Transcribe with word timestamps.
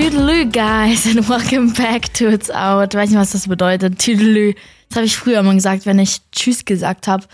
Tüdelü, 0.00 0.46
guys, 0.46 1.06
and 1.06 1.28
welcome 1.28 1.74
back 1.74 2.14
to 2.14 2.26
It's 2.28 2.50
Out. 2.50 2.94
Weiß 2.94 3.10
nicht, 3.10 3.18
was 3.18 3.32
das 3.32 3.46
bedeutet. 3.46 3.98
Tüdelü. 3.98 4.54
Das 4.88 4.96
habe 4.96 5.04
ich 5.04 5.14
früher 5.14 5.40
immer 5.40 5.52
gesagt, 5.52 5.84
wenn 5.84 5.98
ich 5.98 6.22
Tschüss 6.32 6.64
gesagt 6.64 7.06
habe. 7.06 7.26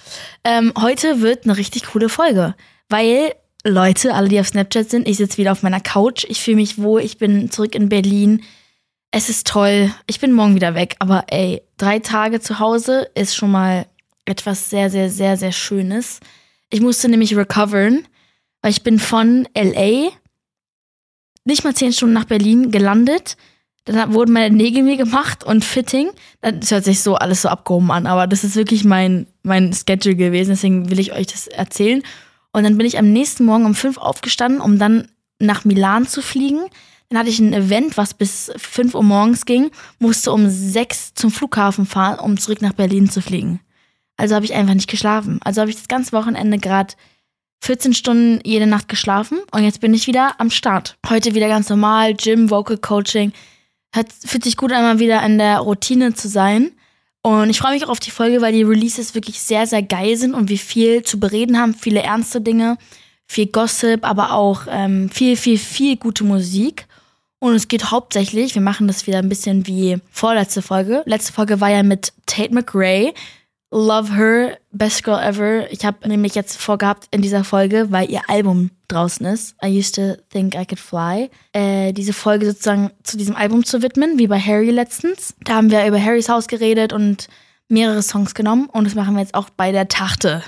Ähm, 0.43 0.73
heute 0.77 1.21
wird 1.21 1.45
eine 1.45 1.57
richtig 1.57 1.85
coole 1.87 2.09
Folge, 2.09 2.57
weil 2.89 3.35
Leute, 3.63 4.15
alle, 4.15 4.29
die 4.29 4.41
auf 4.41 4.49
Snapchat 4.49 4.91
sind, 4.91 5.07
ich 5.07 5.19
sitze 5.19 5.39
wieder 5.39 5.53
auf 5.53 5.63
meiner 5.63 5.79
Couch. 5.79 6.27
Ich 6.29 6.41
fühle 6.41 6.57
mich 6.57 6.77
wohl. 6.77 7.03
Ich 7.03 7.19
bin 7.19 7.53
zurück 7.53 7.77
in 7.77 7.89
Berlin. 7.89 8.43
Es 9.13 9.29
ist 9.29 9.47
toll. 9.47 9.95
Ich 10.09 10.19
bin 10.19 10.33
morgen 10.33 10.57
wieder 10.57 10.75
weg. 10.75 10.97
Aber 10.99 11.23
ey, 11.29 11.63
drei 11.77 12.01
Tage 12.01 12.41
zu 12.41 12.59
Hause 12.59 13.09
ist 13.15 13.37
schon 13.37 13.53
mal 13.53 13.87
etwas 14.25 14.71
sehr, 14.71 14.91
sehr, 14.91 15.09
sehr, 15.09 15.37
sehr 15.37 15.53
Schönes. 15.53 16.19
Ich 16.71 16.81
musste 16.81 17.09
nämlich 17.09 17.37
recoveren, 17.37 18.09
weil 18.61 18.73
ich 18.73 18.83
bin 18.83 18.99
von 18.99 19.47
LA 19.57 20.11
nicht 21.47 21.65
mal 21.65 21.75
zehn 21.75 21.93
Stunden 21.93 22.15
nach 22.15 22.25
Berlin 22.25 22.71
gelandet. 22.71 23.37
Dann 23.85 24.13
wurden 24.13 24.33
meine 24.33 24.55
Nägel 24.55 24.83
mir 24.83 24.97
gemacht 24.97 25.45
und 25.45 25.65
Fitting. 25.65 26.11
Das 26.41 26.71
hört 26.73 26.85
sich 26.85 27.01
so 27.01 27.15
alles 27.15 27.43
so 27.43 27.49
abgehoben 27.49 27.91
an, 27.93 28.07
aber 28.07 28.27
das 28.27 28.43
ist 28.43 28.57
wirklich 28.57 28.85
mein, 28.85 29.27
mein 29.43 29.73
Schedule 29.73 30.17
gewesen, 30.17 30.51
deswegen 30.51 30.91
will 30.91 30.99
ich 30.99 31.13
euch 31.13 31.29
das 31.29 31.47
erzählen. 31.47 32.03
Und 32.53 32.65
dann 32.65 32.77
bin 32.77 32.87
ich 32.87 32.99
am 32.99 33.13
nächsten 33.13 33.45
Morgen 33.45 33.65
um 33.65 33.75
fünf 33.75 33.97
aufgestanden, 33.97 34.61
um 34.61 34.79
dann 34.79 35.09
nach 35.39 35.65
Milan 35.65 36.07
zu 36.07 36.21
fliegen. 36.21 36.65
Dann 37.09 37.19
hatte 37.21 37.31
ich 37.31 37.39
ein 37.39 37.53
Event, 37.53 37.97
was 37.97 38.15
bis 38.15 38.51
fünf 38.57 38.95
Uhr 38.97 39.05
morgens 39.05 39.45
ging, 39.45 39.71
musste 40.01 40.33
um 40.33 40.49
sechs 40.49 41.15
zum 41.15 41.31
Flughafen 41.31 41.87
fahren, 41.87 42.19
um 42.19 42.39
zurück 42.39 42.63
nach 42.63 42.73
Berlin 42.73 43.09
zu 43.09 43.23
fliegen. 43.23 43.61
Also 44.17 44.35
habe 44.35 44.45
ich 44.45 44.55
einfach 44.55 44.75
nicht 44.75 44.91
geschlafen. 44.91 45.39
Also 45.45 45.61
habe 45.61 45.71
ich 45.71 45.77
das 45.77 45.87
ganze 45.87 46.13
Wochenende 46.13 46.59
gerade 46.59 46.95
14 47.61 47.95
Stunden 47.95 48.41
jede 48.45 48.67
Nacht 48.67 48.89
geschlafen 48.89 49.39
und 49.53 49.65
jetzt 49.65 49.81
bin 49.81 49.95
ich 49.95 50.07
wieder 50.07 50.35
am 50.39 50.51
Start. 50.51 50.97
Heute 51.09 51.35
wieder 51.35 51.49
ganz 51.49 51.69
normal, 51.69 52.15
Gym, 52.15 52.51
Vocal 52.51 52.79
Coaching. 52.79 53.33
Hat, 53.95 54.09
fühlt 54.13 54.45
sich 54.45 54.57
gut 54.57 54.73
an, 54.73 54.83
mal 54.83 54.99
wieder 54.99 55.25
in 55.25 55.39
der 55.39 55.59
Routine 55.59 56.15
zu 56.15 56.29
sein. 56.29 56.73
Und 57.23 57.51
ich 57.51 57.59
freue 57.59 57.73
mich 57.73 57.85
auch 57.85 57.89
auf 57.89 57.99
die 57.99 58.13
Folge, 58.13 58.41
weil 58.41 58.53
die 58.53 58.63
Releases 58.63 59.17
wirklich 59.17 59.41
sehr, 59.41 59.67
sehr 59.67 59.83
geil 59.83 60.17
sind 60.17 60.33
und 60.33 60.49
wir 60.49 60.59
viel 60.59 61.03
zu 61.03 61.19
bereden 61.19 61.59
haben. 61.59 61.75
Viele 61.75 62.03
ernste 62.03 62.41
Dinge, 62.41 62.79
viel 63.27 63.47
Gossip, 63.47 64.05
aber 64.05 64.33
auch 64.33 64.63
ähm, 64.71 65.11
viel, 65.11 65.37
viel, 65.37 65.59
viel 65.59 65.97
gute 65.97 66.23
Musik. 66.23 66.87
Und 67.41 67.55
es 67.55 67.69
geht 67.69 67.91
hauptsächlich, 67.91 68.55
wir 68.55 68.63
machen 68.63 68.87
das 68.87 69.07
wieder 69.07 69.19
ein 69.19 69.29
bisschen 69.29 69.67
wie 69.67 69.99
vorletzte 70.11 70.63
Folge. 70.63 71.03
Letzte 71.05 71.33
Folge 71.33 71.61
war 71.61 71.71
ja 71.71 71.83
mit 71.83 72.13
Tate 72.27 72.55
McRae. 72.55 73.13
Love 73.77 74.15
Her, 74.15 74.57
Best 74.73 75.05
Girl 75.05 75.23
Ever. 75.23 75.71
Ich 75.71 75.85
habe 75.85 76.09
nämlich 76.09 76.35
jetzt 76.35 76.57
vorgehabt 76.57 77.09
in 77.11 77.21
dieser 77.21 77.45
Folge, 77.45 77.89
weil 77.91 78.11
ihr 78.11 78.23
Album 78.27 78.71
draußen 78.89 79.27
ist, 79.27 79.55
I 79.63 79.79
Used 79.79 79.97
to 79.97 80.15
Think 80.31 80.55
I 80.55 80.65
Could 80.65 80.81
Fly, 80.81 81.29
äh, 81.53 81.93
diese 81.93 82.15
Folge 82.15 82.47
sozusagen 82.47 82.91
zu 83.03 83.19
diesem 83.19 83.37
Album 83.37 83.67
zu 83.67 83.83
widmen, 83.83 84.19
wie 84.19 84.29
bei 84.29 84.41
Harry 84.41 84.71
letztens. 84.71 85.35
Da 85.45 85.57
haben 85.57 85.71
wir 85.71 85.87
über 85.87 86.03
Harrys 86.03 86.31
Haus 86.31 86.49
geredet 86.49 86.95
und 86.95 87.29
mehrere 87.69 88.01
Songs 88.01 88.35
genommen 88.35 88.71
und 88.73 88.85
das 88.85 88.95
machen 88.95 89.15
wir 89.15 89.21
jetzt 89.21 89.35
auch 89.35 89.51
bei 89.51 89.73
der 89.73 89.89
Tachte. 89.89 90.43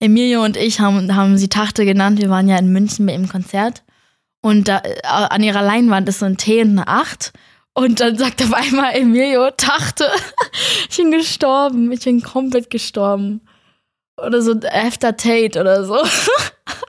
Emilio 0.00 0.42
und 0.42 0.56
ich 0.56 0.80
haben, 0.80 1.14
haben 1.14 1.38
sie 1.38 1.48
Tachte 1.48 1.84
genannt. 1.84 2.20
Wir 2.20 2.28
waren 2.28 2.48
ja 2.48 2.58
in 2.58 2.72
München 2.72 3.06
bei 3.06 3.12
ihrem 3.12 3.28
Konzert 3.28 3.84
und 4.40 4.66
da, 4.66 4.78
äh, 4.78 5.00
an 5.04 5.44
ihrer 5.44 5.62
Leinwand 5.62 6.08
ist 6.08 6.18
so 6.18 6.26
ein 6.26 6.38
T 6.38 6.60
und 6.60 6.70
eine 6.70 6.88
8 6.88 7.32
und 7.74 8.00
dann 8.00 8.16
sagt 8.16 8.42
auf 8.42 8.52
einmal 8.52 8.94
Emilio, 8.94 9.50
Tachte, 9.50 10.08
ich 10.88 10.96
bin 10.96 11.10
gestorben, 11.10 11.90
ich 11.92 12.04
bin 12.04 12.22
komplett 12.22 12.70
gestorben. 12.70 13.40
Oder 14.16 14.42
so 14.42 14.54
After 14.70 15.16
Tate 15.16 15.60
oder 15.60 15.84
so. 15.84 15.98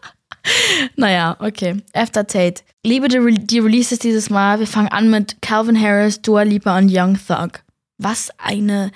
naja, 0.96 1.36
okay. 1.40 1.82
After 1.94 2.28
Tate. 2.28 2.62
Liebe 2.86 3.08
die, 3.08 3.18
Re 3.18 3.34
die 3.34 3.60
Releases 3.60 3.98
dieses 3.98 4.30
Mal. 4.30 4.60
Wir 4.60 4.68
fangen 4.68 4.90
an 4.90 5.10
mit 5.10 5.42
Calvin 5.42 5.80
Harris, 5.80 6.22
Dua 6.22 6.44
Lipa 6.44 6.78
und 6.78 6.92
Young 6.92 7.18
Thug. 7.18 7.64
Was 7.98 8.30
eine 8.38 8.92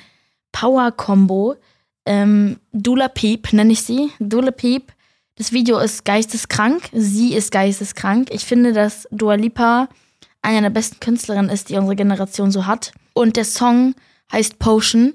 Power-Combo. 0.52 1.56
Ähm, 2.06 2.60
Dula 2.71 3.08
Peep 3.08 3.52
nenne 3.52 3.73
ich 3.73 3.82
sie. 3.82 4.11
Dula 4.20 4.52
Peep. 4.52 4.92
Das 5.38 5.52
Video 5.54 5.80
ist 5.80 6.06
geisteskrank. 6.06 6.83
Sie 6.92 7.33
ist 7.33 7.52
geisteskrank. 7.52 8.30
Ich 8.32 8.45
finde, 8.45 8.73
dass 8.73 9.08
Dua 9.10 9.33
Lipa 9.33 9.89
eine 10.49 10.64
der 10.64 10.70
besten 10.71 10.99
Künstlerinnen 10.99 11.52
ist, 11.52 11.70
die 11.70 11.76
unsere 11.76 11.95
Generation 11.95 12.49
so 12.49 12.65
hat. 12.65 12.92
Und 13.14 13.37
der 13.37 13.45
Song 13.45 13.93
heißt 14.32 14.58
Potion. 14.58 15.14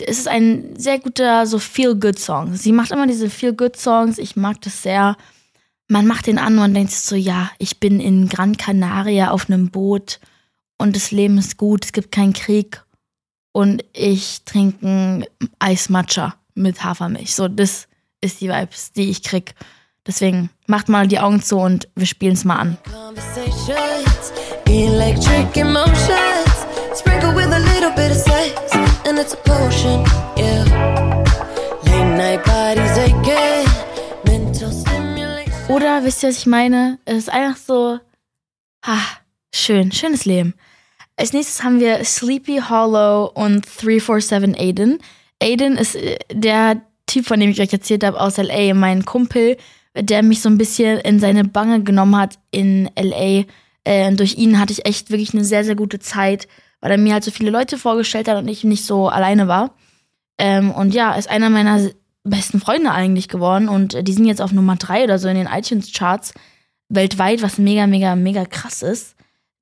Es 0.00 0.18
ist 0.18 0.28
ein 0.28 0.74
sehr 0.76 0.98
guter, 0.98 1.46
so 1.46 1.60
Feel-Good-Song. 1.60 2.56
Sie 2.56 2.72
macht 2.72 2.90
immer 2.90 3.06
diese 3.06 3.30
Feel-Good-Songs. 3.30 4.18
Ich 4.18 4.34
mag 4.34 4.60
das 4.62 4.82
sehr. 4.82 5.16
Man 5.86 6.08
macht 6.08 6.26
den 6.26 6.38
an 6.38 6.58
und 6.58 6.74
denkt 6.74 6.90
sich 6.90 7.00
so, 7.00 7.14
ja, 7.14 7.50
ich 7.58 7.78
bin 7.78 8.00
in 8.00 8.28
Gran 8.28 8.56
Canaria 8.56 9.30
auf 9.30 9.48
einem 9.48 9.70
Boot 9.70 10.18
und 10.78 10.96
das 10.96 11.12
Leben 11.12 11.38
ist 11.38 11.56
gut, 11.56 11.84
es 11.84 11.92
gibt 11.92 12.10
keinen 12.10 12.32
Krieg 12.32 12.82
und 13.52 13.84
ich 13.92 14.42
trinke 14.44 14.86
ein 14.86 15.26
Eismatcha 15.60 16.34
mit 16.54 16.82
Hafermilch. 16.82 17.34
So, 17.34 17.46
das 17.46 17.86
ist 18.20 18.40
die 18.40 18.48
Vibes, 18.48 18.92
die 18.92 19.10
ich 19.10 19.22
krieg. 19.22 19.54
Deswegen 20.06 20.50
macht 20.66 20.88
mal 20.88 21.06
die 21.06 21.20
Augen 21.20 21.42
zu 21.42 21.58
und 21.58 21.88
wir 21.94 22.06
spielen 22.06 22.32
es 22.32 22.44
mal 22.44 22.56
an. 22.56 22.78
Electric 24.74 25.56
emotions, 25.56 26.66
sprinkle 26.94 27.32
with 27.32 27.52
a 27.52 27.60
little 27.60 27.92
bit 27.92 28.10
of 28.10 28.16
sex, 28.16 28.74
and 29.06 29.20
it's 29.20 29.32
a 29.32 29.36
potion, 29.36 30.04
yeah. 30.36 30.64
Late 31.84 32.16
night 32.16 32.44
bodies 32.44 32.98
aching, 32.98 33.68
mental 34.26 34.72
stimulation. 34.72 35.68
Oder 35.68 36.02
wisst 36.02 36.24
ihr, 36.24 36.30
was 36.30 36.38
ich 36.38 36.46
meine? 36.46 36.98
Es 37.04 37.18
ist 37.18 37.30
einfach 37.30 37.56
so, 37.56 38.00
ha, 38.84 38.98
schön, 39.54 39.92
schönes 39.92 40.24
Leben. 40.24 40.54
Als 41.16 41.32
nächstes 41.32 41.62
haben 41.62 41.78
wir 41.78 42.04
Sleepy 42.04 42.60
Hollow 42.68 43.30
und 43.32 43.64
347 43.80 44.58
Aiden. 44.58 44.98
Aiden 45.40 45.76
ist 45.76 45.94
äh, 45.94 46.18
der 46.32 46.82
Typ, 47.06 47.26
von 47.26 47.38
dem 47.38 47.50
ich 47.50 47.60
euch 47.60 47.72
erzählt 47.72 48.02
habe, 48.02 48.20
aus 48.20 48.38
LA, 48.38 48.74
mein 48.74 49.04
Kumpel, 49.04 49.56
der 49.94 50.24
mich 50.24 50.42
so 50.42 50.48
ein 50.48 50.58
bisschen 50.58 50.98
in 50.98 51.20
seine 51.20 51.44
Bange 51.44 51.84
genommen 51.84 52.16
hat 52.16 52.40
in 52.50 52.90
LA 52.98 53.44
äh, 53.84 54.12
durch 54.12 54.34
ihn 54.34 54.58
hatte 54.58 54.72
ich 54.72 54.86
echt 54.86 55.10
wirklich 55.10 55.34
eine 55.34 55.44
sehr, 55.44 55.64
sehr 55.64 55.76
gute 55.76 55.98
Zeit, 55.98 56.48
weil 56.80 56.90
er 56.90 56.98
mir 56.98 57.14
halt 57.14 57.24
so 57.24 57.30
viele 57.30 57.50
Leute 57.50 57.78
vorgestellt 57.78 58.28
hat 58.28 58.38
und 58.38 58.48
ich 58.48 58.64
nicht 58.64 58.84
so 58.84 59.08
alleine 59.08 59.48
war. 59.48 59.74
Ähm, 60.38 60.70
und 60.72 60.94
ja, 60.94 61.12
ist 61.14 61.30
einer 61.30 61.50
meiner 61.50 61.90
besten 62.24 62.58
Freunde 62.60 62.90
eigentlich 62.90 63.28
geworden 63.28 63.68
und 63.68 63.94
äh, 63.94 64.02
die 64.02 64.12
sind 64.12 64.24
jetzt 64.24 64.40
auf 64.40 64.52
Nummer 64.52 64.76
drei 64.76 65.04
oder 65.04 65.18
so 65.18 65.28
in 65.28 65.36
den 65.36 65.46
iTunes-Charts 65.46 66.34
weltweit, 66.88 67.42
was 67.42 67.58
mega, 67.58 67.86
mega, 67.86 68.16
mega 68.16 68.44
krass 68.44 68.82
ist. 68.82 69.14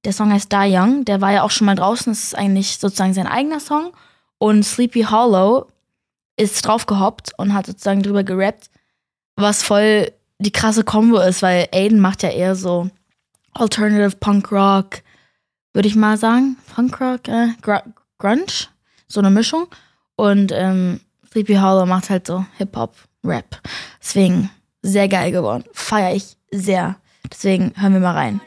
Der 0.04 0.12
Song 0.12 0.32
heißt 0.32 0.52
Die 0.52 0.76
Young, 0.76 1.04
der 1.04 1.20
war 1.20 1.32
ja 1.32 1.42
auch 1.42 1.50
schon 1.50 1.66
mal 1.66 1.76
draußen, 1.76 2.12
das 2.12 2.24
ist 2.24 2.34
eigentlich 2.34 2.78
sozusagen 2.78 3.14
sein 3.14 3.26
eigener 3.26 3.60
Song. 3.60 3.92
Und 4.38 4.64
Sleepy 4.64 5.02
Hollow 5.02 5.66
ist 6.36 6.66
draufgehoppt 6.66 7.32
und 7.36 7.54
hat 7.54 7.66
sozusagen 7.66 8.02
drüber 8.02 8.24
gerappt, 8.24 8.70
was 9.36 9.62
voll 9.62 10.10
die 10.38 10.50
krasse 10.50 10.82
Kombo 10.82 11.20
ist, 11.20 11.42
weil 11.42 11.68
Aiden 11.72 12.00
macht 12.00 12.22
ja 12.24 12.30
eher 12.30 12.56
so 12.56 12.90
Alternative 13.52 14.16
Punk 14.16 14.50
Rock, 14.52 15.02
würde 15.72 15.88
ich 15.88 15.96
mal 15.96 16.16
sagen. 16.16 16.56
Punk 16.74 17.00
Rock, 17.00 17.28
äh, 17.28 17.48
Gr 17.60 17.82
Grunge, 18.18 18.68
so 19.08 19.20
eine 19.20 19.30
Mischung. 19.30 19.66
Und 20.16 20.52
ähm, 20.52 21.00
Sleepy 21.30 21.54
Hollow 21.54 21.86
macht 21.86 22.10
halt 22.10 22.26
so 22.26 22.44
Hip-Hop, 22.58 22.94
Rap. 23.24 23.60
Deswegen 24.00 24.50
sehr 24.82 25.08
geil 25.08 25.32
geworden. 25.32 25.64
Feiere 25.72 26.14
ich 26.14 26.36
sehr. 26.50 26.96
Deswegen 27.30 27.72
hören 27.76 27.94
wir 27.94 28.00
mal 28.00 28.14
rein. 28.14 28.40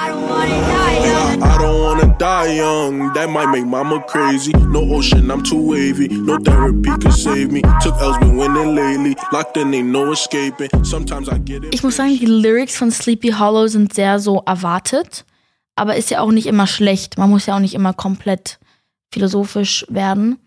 I 0.00 1.58
don't 1.58 1.80
wanna 1.80 2.14
die 2.18 2.54
young, 2.56 3.12
that 3.14 3.28
might 3.28 3.50
make 3.50 3.66
mama 3.66 4.00
crazy. 4.06 4.52
No 4.52 4.80
ocean, 4.94 5.28
I'm 5.28 5.42
too 5.42 5.60
wavy. 5.60 6.06
No 6.08 6.38
therapy 6.38 6.90
can 7.00 7.10
save 7.10 7.50
me. 7.50 7.62
Took 7.82 8.00
L's 8.00 8.16
been 8.18 8.36
winning 8.36 8.76
lately. 8.76 9.16
Locked 9.32 9.56
in, 9.56 9.74
ain't 9.74 9.88
no 9.88 10.12
escaping. 10.12 10.70
Sometimes 10.84 11.28
I 11.28 11.38
get 11.38 11.64
it. 11.64 11.74
Ich 11.74 11.82
muss 11.82 11.96
sagen, 11.96 12.16
die 12.16 12.26
Lyrics 12.26 12.76
von 12.76 12.92
Sleepy 12.92 13.32
Hollow 13.32 13.66
sind 13.66 13.92
sehr 13.92 14.20
so 14.20 14.42
erwartet. 14.46 15.24
Aber 15.74 15.96
ist 15.96 16.10
ja 16.10 16.20
auch 16.20 16.30
nicht 16.30 16.46
immer 16.46 16.68
schlecht. 16.68 17.18
Man 17.18 17.30
muss 17.30 17.46
ja 17.46 17.56
auch 17.56 17.60
nicht 17.60 17.74
immer 17.74 17.92
komplett 17.92 18.60
philosophisch 19.12 19.84
werden. 19.88 20.38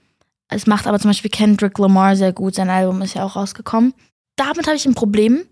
Es 0.47 0.65
macht 0.65 0.87
aber 0.87 0.99
zum 0.99 1.09
Beispiel 1.09 1.31
Kendrick 1.31 1.77
Lamar 1.77 2.15
sehr 2.15 2.31
gut. 2.31 2.55
Sein 2.55 2.69
Album 2.69 3.01
ist 3.01 3.15
ja 3.15 3.25
auch 3.25 3.35
rausgekommen. 3.35 3.93
Damit 4.37 4.67
habe 4.67 4.77
ich 4.77 4.85
ein 4.85 4.95
Problem, 4.95 5.43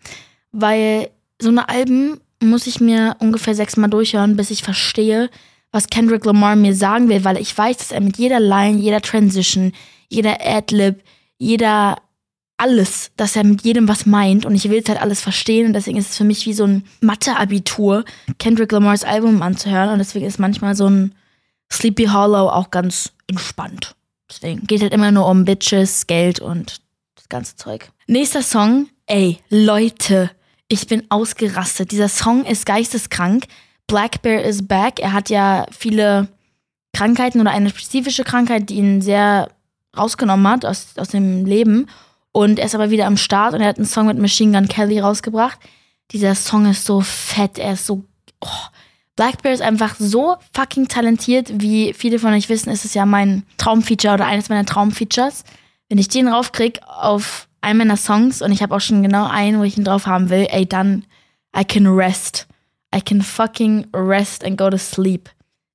weil 0.51 1.10
so 1.42 1.50
eine 1.50 1.68
Alben 1.68 2.19
muss 2.41 2.68
ich 2.68 2.80
mir 2.80 3.15
ungefähr 3.19 3.56
sechsmal 3.56 3.89
durchhören, 3.89 4.36
bis 4.36 4.51
ich 4.51 4.63
verstehe, 4.63 5.30
was 5.71 5.88
Kendrick 5.88 6.25
Lamar 6.25 6.56
mir 6.56 6.74
sagen 6.74 7.09
will, 7.09 7.24
weil 7.24 7.38
ich 7.38 7.56
weiß, 7.56 7.77
dass 7.77 7.91
er 7.91 8.01
mit 8.01 8.18
jeder 8.18 8.39
Line, 8.39 8.80
jeder 8.80 9.01
Transition, 9.01 9.74
jeder 10.07 10.38
Adlib, 10.41 11.03
jeder 11.38 11.97
alles, 12.57 13.12
dass 13.15 13.36
er 13.36 13.45
mit 13.45 13.63
jedem 13.63 13.88
was 13.88 14.06
meint 14.06 14.45
und 14.45 14.53
ich 14.53 14.69
will 14.69 14.80
es 14.80 14.89
halt 14.89 15.01
alles 15.01 15.21
verstehen 15.21 15.68
und 15.68 15.74
deswegen 15.74 15.97
ist 15.97 16.09
es 16.09 16.18
für 16.18 16.25
mich 16.25 16.45
wie 16.45 16.53
so 16.53 16.65
ein 16.65 16.83
Mathe-Abitur, 17.00 18.03
Kendrick 18.38 18.71
Lamars 18.71 19.06
Album 19.06 19.41
anzuhören 19.41 19.91
und 19.91 20.00
deswegen 20.00 20.25
ist 20.25 20.39
manchmal 20.39 20.75
so 20.75 20.88
ein 20.88 21.15
Sleepy 21.71 22.07
Hollow 22.07 22.50
auch 22.50 22.69
ganz 22.69 23.13
entspannt. 23.27 23.95
Deswegen 24.30 24.68
geht 24.68 24.81
halt 24.81 24.94
immer 24.94 25.12
nur 25.12 25.27
um 25.27 25.45
Bitches, 25.45 26.06
Geld 26.07 26.39
und 26.39 26.81
das 27.15 27.30
ganze 27.30 27.56
Zeug. 27.56 27.91
Nächster 28.07 28.44
Song, 28.44 28.89
ey, 29.06 29.39
Leute, 29.50 30.30
ich 30.69 30.88
bin 30.88 31.04
ausgerastet. 31.10 31.92
Dieser 31.92 32.07
Song 32.07 32.45
ist 32.45 32.66
geisteskrank. 32.66 33.45
Black 33.88 34.21
Bear 34.21 34.44
is 34.44 34.66
back. 34.66 35.00
Er 35.00 35.13
hat 35.13 35.30
ja 35.30 35.66
viele 35.71 36.30
Krankheiten 36.94 37.42
oder 37.42 37.51
eine 37.51 37.69
spezifische 37.71 38.24
Krankheit, 38.24 38.69
die 38.69 38.75
ihn 38.75 39.01
sehr 39.01 39.50
rausgenommen 39.98 40.48
hat 40.48 40.66
aus, 40.66 40.94
aus 40.98 41.10
dem 41.10 41.45
Leben. 41.45 41.88
Und 42.31 42.60
er 42.60 42.68
ist 42.68 42.75
aber 42.75 42.92
wieder 42.92 43.07
am 43.07 43.18
Start 43.18 43.54
und 43.54 43.62
er 43.62 43.68
hat 43.68 43.77
einen 43.77 43.88
Song 43.88 44.06
mit 44.06 44.19
Machine 44.19 44.57
Gun 44.57 44.68
Kelly 44.68 45.00
rausgebracht. 45.00 45.60
Dieser 46.12 46.36
Song 46.36 46.69
ist 46.69 46.86
so 46.86 47.01
fett, 47.01 47.57
er 47.57 47.74
ist 47.74 47.88
so. 47.88 48.06
Oh. 48.39 48.48
Black 49.15 49.42
Bear 49.42 49.54
ist 49.54 49.62
einfach 49.62 49.95
so 50.00 50.38
fucking 50.54 50.88
talentiert, 50.88 51.51
wie 51.54 51.94
viele 51.94 52.19
von 52.19 52.31
euch 52.31 52.48
wissen, 52.48 52.69
ist 52.69 52.86
es 52.86 52.94
ja 52.94 53.06
mein 53.06 53.44
Traumfeature 53.57 54.13
oder 54.13 54.25
eines 54.25 54.48
meiner 54.48 54.65
Traumfeatures. 54.65 55.44
Wenn 55.89 55.98
ich 55.98 56.07
den 56.07 56.30
raufkrieg 56.30 56.80
auf 56.86 57.49
einen 57.62 57.80
meiner 57.80 57.98
Songs 57.98 58.42
und 58.42 58.52
ich 58.52 58.62
habe 58.62 58.76
auch 58.76 58.82
schon 58.82 59.04
genau 59.04 59.28
einen, 59.28 59.60
wo 59.60 59.64
ich 59.64 59.78
ihn 59.78 59.84
drauf 59.84 60.06
haben 60.06 60.30
will, 60.30 60.48
ey, 60.50 60.66
dann 60.66 61.06
I 61.58 61.64
can 61.64 61.88
rest. 61.88 62.48
I 62.96 63.02
can 63.02 63.22
fucking 63.22 63.88
rest 63.94 64.44
and 64.44 64.58
go 64.58 64.70
to 64.70 64.78
sleep. 64.78 65.30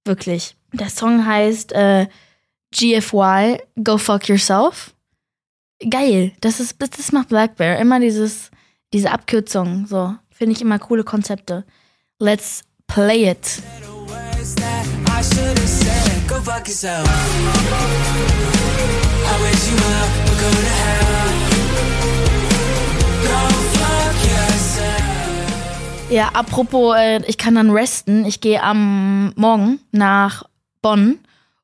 Wirklich. 0.05 0.57
Der 0.73 0.91
Song 0.91 1.25
heißt 1.25 1.73
äh, 1.73 2.07
GFY, 2.73 3.59
Go 3.83 3.99
Fuck 3.99 4.29
Yourself. 4.29 4.95
Geil. 5.89 6.33
Das 6.41 6.61
ist, 6.61 6.77
das 6.81 7.13
macht 7.13 7.29
Black 7.29 7.57
Bear. 7.57 7.79
Immer 7.79 8.01
dieses, 8.01 8.51
diese 8.93 9.11
Abkürzung. 9.11 9.87
So. 9.87 10.15
Finde 10.31 10.55
ich 10.55 10.63
immer 10.63 10.79
coole 10.79 11.05
Konzepte. 11.05 11.65
Let's 12.19 12.63
play 12.87 13.31
it. 13.31 13.63
Go. 13.87 14.05
I 19.27 19.41
wish 19.41 19.71
you 19.71 19.77
well, 19.77 20.09
we're 20.27 20.41
going 20.41 20.55
to 20.55 20.71
hell. 20.71 21.54
Ja, 26.15 26.29
apropos, 26.29 26.95
äh, 26.97 27.23
ich 27.27 27.39
kann 27.39 27.57
dann 27.57 27.71
resten. 27.71 28.25
Ich 28.25 28.41
gehe 28.41 28.63
am 28.63 29.33
Morgen 29.35 29.81
nach 29.91 30.45
Bonn 30.81 31.19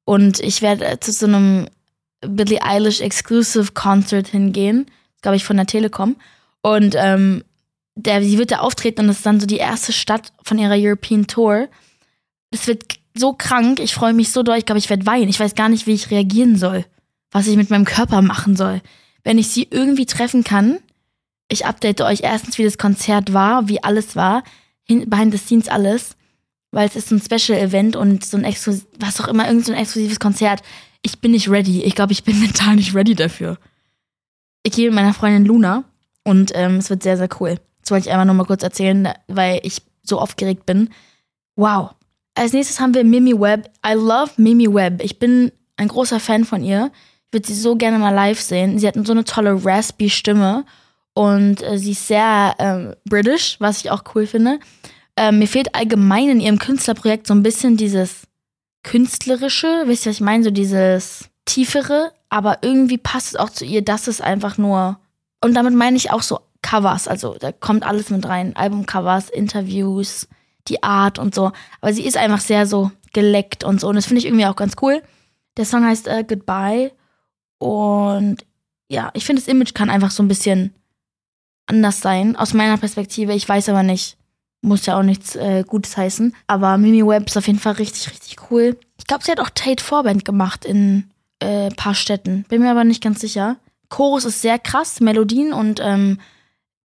und 0.04 0.40
ich 0.40 0.60
werde 0.60 0.86
äh, 0.86 0.98
zu 0.98 1.12
so 1.12 1.26
einem 1.26 1.68
Billie 2.20 2.60
Eilish 2.60 3.00
Exclusive 3.00 3.72
Concert 3.74 4.26
hingehen, 4.26 4.86
glaube 5.22 5.36
ich, 5.36 5.44
von 5.44 5.56
der 5.56 5.66
Telekom. 5.66 6.16
Und 6.62 6.96
ähm, 6.98 7.44
der, 7.94 8.24
sie 8.24 8.38
wird 8.38 8.50
da 8.50 8.58
auftreten 8.58 9.02
und 9.02 9.06
das 9.06 9.18
ist 9.18 9.26
dann 9.26 9.38
so 9.38 9.46
die 9.46 9.58
erste 9.58 9.92
Stadt 9.92 10.32
von 10.42 10.58
ihrer 10.58 10.76
European 10.76 11.28
Tour. 11.28 11.68
Es 12.50 12.66
wird 12.66 12.84
so 13.14 13.34
krank, 13.34 13.78
ich 13.78 13.94
freue 13.94 14.14
mich 14.14 14.32
so 14.32 14.42
doll, 14.42 14.58
ich 14.58 14.66
glaube, 14.66 14.80
ich 14.80 14.90
werde 14.90 15.06
weinen. 15.06 15.28
Ich 15.28 15.38
weiß 15.38 15.54
gar 15.54 15.68
nicht, 15.68 15.86
wie 15.86 15.94
ich 15.94 16.10
reagieren 16.10 16.56
soll, 16.56 16.84
was 17.30 17.46
ich 17.46 17.56
mit 17.56 17.70
meinem 17.70 17.84
Körper 17.84 18.20
machen 18.22 18.56
soll. 18.56 18.80
Wenn 19.22 19.38
ich 19.38 19.48
sie 19.48 19.68
irgendwie 19.70 20.06
treffen 20.06 20.42
kann, 20.44 20.80
ich 21.50 21.66
update 21.66 22.00
euch 22.00 22.20
erstens, 22.22 22.56
wie 22.58 22.64
das 22.64 22.78
Konzert 22.78 23.32
war, 23.32 23.68
wie 23.68 23.82
alles 23.82 24.16
war, 24.16 24.42
behind 24.88 25.32
the 25.32 25.38
scenes 25.38 25.68
alles, 25.68 26.16
weil 26.70 26.88
es 26.88 26.96
ist 26.96 27.08
so 27.08 27.16
ein 27.16 27.20
Special-Event 27.20 27.96
und 27.96 28.24
so 28.24 28.36
ein 28.36 28.44
exklusiv, 28.44 28.86
was 28.98 29.20
auch 29.20 29.28
immer, 29.28 29.46
irgendein 29.46 29.74
so 29.74 29.80
exklusives 29.80 30.20
Konzert. 30.20 30.62
Ich 31.02 31.20
bin 31.20 31.32
nicht 31.32 31.50
ready. 31.50 31.82
Ich 31.82 31.94
glaube, 31.94 32.12
ich 32.12 32.24
bin 32.24 32.40
mental 32.40 32.76
nicht 32.76 32.94
ready 32.94 33.14
dafür. 33.14 33.58
Ich 34.62 34.72
gehe 34.72 34.86
mit 34.88 34.94
meiner 34.94 35.14
Freundin 35.14 35.44
Luna 35.44 35.84
und 36.24 36.52
ähm, 36.54 36.76
es 36.76 36.90
wird 36.90 37.02
sehr, 37.02 37.16
sehr 37.16 37.28
cool. 37.40 37.56
Das 37.82 37.90
wollte 37.90 38.08
ich 38.08 38.12
einfach 38.12 38.26
nur 38.26 38.34
mal 38.34 38.44
kurz 38.44 38.62
erzählen, 38.62 39.08
weil 39.26 39.60
ich 39.62 39.82
so 40.02 40.18
aufgeregt 40.18 40.66
bin. 40.66 40.90
Wow. 41.56 41.90
Als 42.34 42.52
nächstes 42.52 42.78
haben 42.78 42.94
wir 42.94 43.04
Mimi 43.04 43.38
Webb. 43.38 43.70
I 43.84 43.94
love 43.94 44.32
Mimi 44.36 44.72
Webb. 44.72 45.02
Ich 45.02 45.18
bin 45.18 45.50
ein 45.76 45.88
großer 45.88 46.20
Fan 46.20 46.44
von 46.44 46.62
ihr. 46.62 46.92
Ich 47.26 47.32
würde 47.32 47.46
sie 47.46 47.54
so 47.54 47.74
gerne 47.76 47.98
mal 47.98 48.14
live 48.14 48.40
sehen. 48.40 48.78
Sie 48.78 48.86
hat 48.86 48.94
so 49.04 49.12
eine 49.12 49.24
tolle 49.24 49.64
raspy 49.64 50.10
Stimme 50.10 50.64
und 51.20 51.60
äh, 51.60 51.76
sie 51.76 51.92
ist 51.92 52.06
sehr 52.06 52.54
äh, 52.56 52.96
british, 53.06 53.56
was 53.60 53.84
ich 53.84 53.90
auch 53.90 54.04
cool 54.14 54.26
finde. 54.26 54.58
Äh, 55.16 55.32
mir 55.32 55.46
fehlt 55.46 55.74
allgemein 55.74 56.30
in 56.30 56.40
ihrem 56.40 56.58
Künstlerprojekt 56.58 57.26
so 57.26 57.34
ein 57.34 57.42
bisschen 57.42 57.76
dieses 57.76 58.22
künstlerische, 58.84 59.82
wisst 59.84 60.06
ihr, 60.06 60.10
was 60.10 60.16
ich 60.16 60.22
meine, 60.22 60.44
so 60.44 60.50
dieses 60.50 61.28
tiefere, 61.44 62.12
aber 62.30 62.60
irgendwie 62.62 62.96
passt 62.96 63.28
es 63.28 63.36
auch 63.36 63.50
zu 63.50 63.66
ihr, 63.66 63.82
dass 63.82 64.08
es 64.08 64.22
einfach 64.22 64.56
nur 64.56 64.98
und 65.44 65.52
damit 65.52 65.74
meine 65.74 65.98
ich 65.98 66.10
auch 66.10 66.22
so 66.22 66.40
Covers, 66.62 67.06
also 67.06 67.36
da 67.38 67.52
kommt 67.52 67.84
alles 67.84 68.08
mit 68.08 68.26
rein, 68.26 68.56
Albumcovers, 68.56 69.28
Interviews, 69.28 70.26
die 70.68 70.82
Art 70.82 71.18
und 71.18 71.34
so, 71.34 71.52
aber 71.82 71.92
sie 71.92 72.06
ist 72.06 72.16
einfach 72.16 72.40
sehr 72.40 72.66
so 72.66 72.92
geleckt 73.12 73.62
und 73.62 73.78
so. 73.78 73.88
Und 73.88 73.96
das 73.96 74.06
finde 74.06 74.20
ich 74.20 74.26
irgendwie 74.26 74.46
auch 74.46 74.56
ganz 74.56 74.76
cool. 74.80 75.02
Der 75.58 75.66
Song 75.66 75.84
heißt 75.84 76.08
äh, 76.08 76.24
Goodbye. 76.26 76.92
Und 77.58 78.38
ja, 78.88 79.10
ich 79.12 79.26
finde 79.26 79.42
das 79.42 79.48
Image 79.48 79.74
kann 79.74 79.90
einfach 79.90 80.12
so 80.12 80.22
ein 80.22 80.28
bisschen 80.28 80.74
anders 81.70 82.00
sein, 82.00 82.36
aus 82.36 82.52
meiner 82.52 82.76
Perspektive. 82.76 83.32
Ich 83.32 83.48
weiß 83.48 83.68
aber 83.68 83.82
nicht, 83.82 84.16
muss 84.62 84.86
ja 84.86 84.98
auch 84.98 85.02
nichts 85.02 85.36
äh, 85.36 85.64
Gutes 85.66 85.96
heißen. 85.96 86.34
Aber 86.46 86.76
Mimi 86.76 87.06
Webb 87.06 87.28
ist 87.28 87.36
auf 87.36 87.46
jeden 87.46 87.58
Fall 87.58 87.74
richtig, 87.74 88.10
richtig 88.10 88.50
cool. 88.50 88.76
Ich 88.98 89.06
glaube, 89.06 89.24
sie 89.24 89.32
hat 89.32 89.40
auch 89.40 89.50
Tate 89.54 89.82
Vorband 89.82 90.24
gemacht 90.24 90.64
in 90.64 91.10
äh, 91.40 91.70
paar 91.70 91.94
Städten. 91.94 92.44
Bin 92.48 92.62
mir 92.62 92.70
aber 92.70 92.84
nicht 92.84 93.02
ganz 93.02 93.20
sicher. 93.20 93.56
Chorus 93.88 94.24
ist 94.24 94.42
sehr 94.42 94.58
krass, 94.58 95.00
Melodien 95.00 95.52
und 95.52 95.80
ähm, 95.82 96.18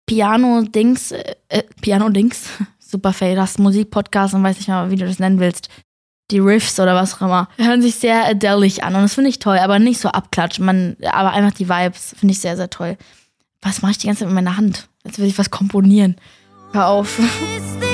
Piano-Dings, 0.07 1.11
äh, 1.11 1.35
äh 1.49 1.63
Piano-Dings, 1.81 2.49
super 2.79 3.13
fail, 3.13 3.35
das 3.35 3.57
Musikpodcast 3.57 4.33
und 4.33 4.43
weiß 4.43 4.57
nicht 4.57 4.69
mal, 4.69 4.89
wie 4.89 4.95
du 4.95 5.05
das 5.05 5.19
nennen 5.19 5.39
willst. 5.39 5.69
Die 6.31 6.39
Riffs 6.39 6.79
oder 6.79 6.95
was 6.95 7.15
auch 7.15 7.21
immer, 7.21 7.47
hören 7.57 7.81
sich 7.81 7.95
sehr 7.95 8.25
adelig 8.25 8.83
an 8.83 8.95
und 8.95 9.03
das 9.03 9.13
finde 9.13 9.29
ich 9.29 9.39
toll, 9.39 9.59
aber 9.59 9.79
nicht 9.79 10.01
so 10.01 10.09
abklatsch, 10.09 10.59
man, 10.59 10.97
aber 11.09 11.31
einfach 11.31 11.53
die 11.53 11.69
Vibes 11.69 12.15
finde 12.17 12.33
ich 12.33 12.39
sehr, 12.39 12.57
sehr 12.57 12.69
toll. 12.69 12.97
Was 13.61 13.81
mache 13.81 13.91
ich 13.91 13.97
die 13.97 14.07
ganze 14.07 14.19
Zeit 14.19 14.29
mit 14.29 14.35
meiner 14.35 14.57
Hand? 14.57 14.87
Als 15.03 15.17
würde 15.17 15.29
ich 15.29 15.37
was 15.37 15.51
komponieren. 15.51 16.15
Hör 16.73 16.87
auf. 16.87 17.19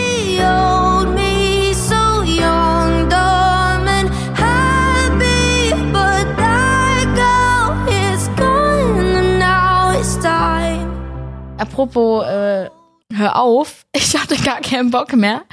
Apropos, 11.63 12.25
äh, 12.25 12.69
hör 13.13 13.35
auf, 13.37 13.85
ich 13.95 14.19
hatte 14.19 14.35
gar 14.35 14.59
keinen 14.59 14.91
Bock 14.91 15.13
mehr. 15.15 15.43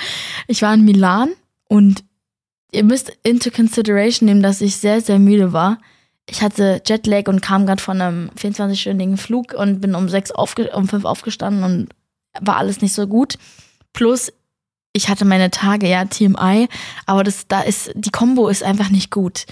Ich 0.49 0.61
war 0.61 0.75
in 0.75 0.85
Milan 0.85 1.31
und 1.69 2.03
ihr 2.73 2.83
müsst 2.83 3.13
into 3.23 3.51
consideration 3.51 4.27
nehmen, 4.27 4.43
dass 4.43 4.61
ich 4.61 4.77
sehr, 4.77 5.01
sehr 5.01 5.19
müde 5.19 5.53
war 5.53 5.79
ich 6.31 6.43
hatte 6.43 6.81
Jetlag 6.87 7.27
und 7.27 7.41
kam 7.41 7.67
gerade 7.67 7.83
von 7.83 8.01
einem 8.01 8.31
24-stündigen 8.39 9.17
Flug 9.17 9.53
und 9.53 9.81
bin 9.81 9.95
um 9.95 10.09
sechs 10.09 10.31
aufge 10.31 10.71
um 10.71 10.87
fünf 10.89 11.05
aufgestanden 11.05 11.65
und 11.65 11.89
war 12.41 12.57
alles 12.57 12.81
nicht 12.81 12.95
so 12.95 13.07
gut. 13.07 13.37
Plus, 13.93 14.33
ich 14.93 15.09
hatte 15.09 15.25
meine 15.25 15.51
Tage, 15.51 15.89
ja, 15.89 16.05
TMI, 16.05 16.69
aber 17.07 17.25
das, 17.25 17.49
da 17.49 17.63
ist, 17.63 17.91
die 17.95 18.11
Combo 18.11 18.49
ist 18.49 18.63
einfach 18.63 18.91
nicht 18.91 19.11
gut. 19.11 19.47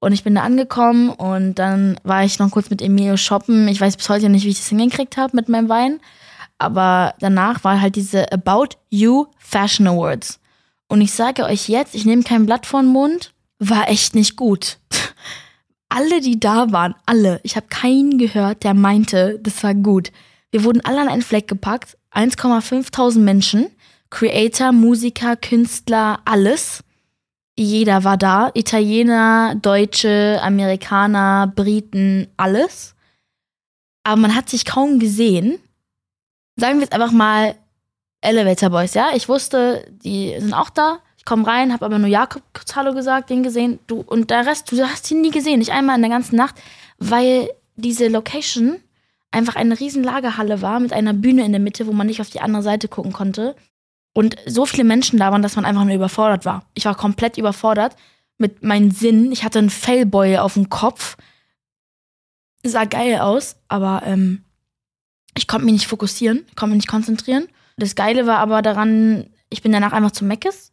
Und 0.00 0.12
ich 0.12 0.24
bin 0.24 0.34
da 0.34 0.42
angekommen 0.42 1.10
und 1.10 1.56
dann 1.56 2.00
war 2.02 2.24
ich 2.24 2.38
noch 2.38 2.50
kurz 2.50 2.70
mit 2.70 2.82
Emilio 2.82 3.16
shoppen. 3.16 3.68
Ich 3.68 3.80
weiß 3.80 3.96
bis 3.96 4.08
heute 4.08 4.28
nicht, 4.28 4.44
wie 4.44 4.50
ich 4.50 4.58
das 4.58 4.68
hingekriegt 4.68 5.16
habe 5.16 5.36
mit 5.36 5.48
meinem 5.48 5.68
Wein. 5.68 6.00
Aber 6.58 7.14
danach 7.20 7.62
war 7.62 7.80
halt 7.80 7.96
diese 7.96 8.32
About 8.32 8.76
You 8.88 9.26
Fashion 9.38 9.86
Awards. 9.86 10.40
Und 10.88 11.02
ich 11.02 11.12
sage 11.12 11.44
euch 11.44 11.68
jetzt, 11.68 11.94
ich 11.94 12.04
nehme 12.04 12.22
kein 12.22 12.46
Blatt 12.46 12.66
vor 12.66 12.80
den 12.82 12.90
Mund, 12.90 13.32
war 13.58 13.88
echt 13.88 14.14
nicht 14.14 14.36
gut 14.36 14.78
alle, 15.94 16.20
die 16.20 16.40
da 16.40 16.72
waren, 16.72 16.94
alle, 17.06 17.40
ich 17.42 17.56
habe 17.56 17.66
keinen 17.68 18.16
gehört, 18.18 18.64
der 18.64 18.74
meinte, 18.74 19.38
das 19.42 19.62
war 19.62 19.74
gut. 19.74 20.10
Wir 20.50 20.64
wurden 20.64 20.84
alle 20.84 21.00
an 21.00 21.08
einen 21.08 21.22
Fleck 21.22 21.48
gepackt, 21.48 21.96
1,5 22.12 23.18
Menschen, 23.18 23.66
Creator, 24.10 24.72
Musiker, 24.72 25.36
Künstler, 25.36 26.20
alles. 26.24 26.82
Jeder 27.58 28.04
war 28.04 28.16
da, 28.16 28.50
Italiener, 28.54 29.54
Deutsche, 29.54 30.40
Amerikaner, 30.42 31.52
Briten, 31.54 32.28
alles. 32.36 32.94
Aber 34.04 34.20
man 34.20 34.34
hat 34.34 34.48
sich 34.48 34.64
kaum 34.64 34.98
gesehen. 34.98 35.58
Sagen 36.56 36.76
wir 36.76 36.82
jetzt 36.82 36.94
einfach 36.94 37.12
mal 37.12 37.54
Elevator 38.22 38.70
Boys, 38.70 38.94
ja? 38.94 39.10
Ich 39.14 39.28
wusste, 39.28 39.86
die 39.90 40.34
sind 40.38 40.54
auch 40.54 40.70
da. 40.70 41.00
Ich 41.22 41.24
komme 41.24 41.46
rein, 41.46 41.72
habe 41.72 41.84
aber 41.84 42.00
nur 42.00 42.08
Jakob 42.08 42.42
kurz 42.52 42.74
Hallo 42.74 42.94
gesagt, 42.94 43.30
den 43.30 43.44
gesehen. 43.44 43.78
Du, 43.86 44.00
und 44.00 44.30
der 44.30 44.44
Rest, 44.44 44.72
du 44.72 44.82
hast 44.82 45.08
ihn 45.08 45.20
nie 45.20 45.30
gesehen, 45.30 45.60
nicht 45.60 45.70
einmal 45.70 45.94
in 45.94 46.02
der 46.02 46.10
ganzen 46.10 46.34
Nacht, 46.34 46.56
weil 46.98 47.48
diese 47.76 48.08
Location 48.08 48.80
einfach 49.30 49.54
eine 49.54 49.78
riesen 49.78 50.02
Lagerhalle 50.02 50.62
war 50.62 50.80
mit 50.80 50.92
einer 50.92 51.12
Bühne 51.12 51.44
in 51.44 51.52
der 51.52 51.60
Mitte, 51.60 51.86
wo 51.86 51.92
man 51.92 52.08
nicht 52.08 52.20
auf 52.20 52.30
die 52.30 52.40
andere 52.40 52.64
Seite 52.64 52.88
gucken 52.88 53.12
konnte. 53.12 53.54
Und 54.12 54.34
so 54.46 54.66
viele 54.66 54.82
Menschen 54.82 55.16
da 55.16 55.30
waren, 55.30 55.42
dass 55.42 55.54
man 55.54 55.64
einfach 55.64 55.84
nur 55.84 55.94
überfordert 55.94 56.44
war. 56.44 56.66
Ich 56.74 56.86
war 56.86 56.96
komplett 56.96 57.38
überfordert 57.38 57.94
mit 58.36 58.64
meinen 58.64 58.90
Sinnen. 58.90 59.30
Ich 59.30 59.44
hatte 59.44 59.60
einen 59.60 59.70
Failboy 59.70 60.38
auf 60.38 60.54
dem 60.54 60.70
Kopf. 60.70 61.16
Sah 62.64 62.84
geil 62.84 63.20
aus, 63.20 63.54
aber 63.68 64.02
ähm, 64.04 64.42
ich 65.38 65.46
konnte 65.46 65.66
mich 65.66 65.74
nicht 65.74 65.86
fokussieren, 65.86 66.44
konnte 66.56 66.74
mich 66.74 66.82
nicht 66.82 66.90
konzentrieren. 66.90 67.46
Das 67.76 67.94
Geile 67.94 68.26
war 68.26 68.38
aber 68.38 68.60
daran, 68.60 69.30
ich 69.50 69.62
bin 69.62 69.70
danach 69.70 69.92
einfach 69.92 70.10
zu 70.10 70.24
Meckes 70.24 70.71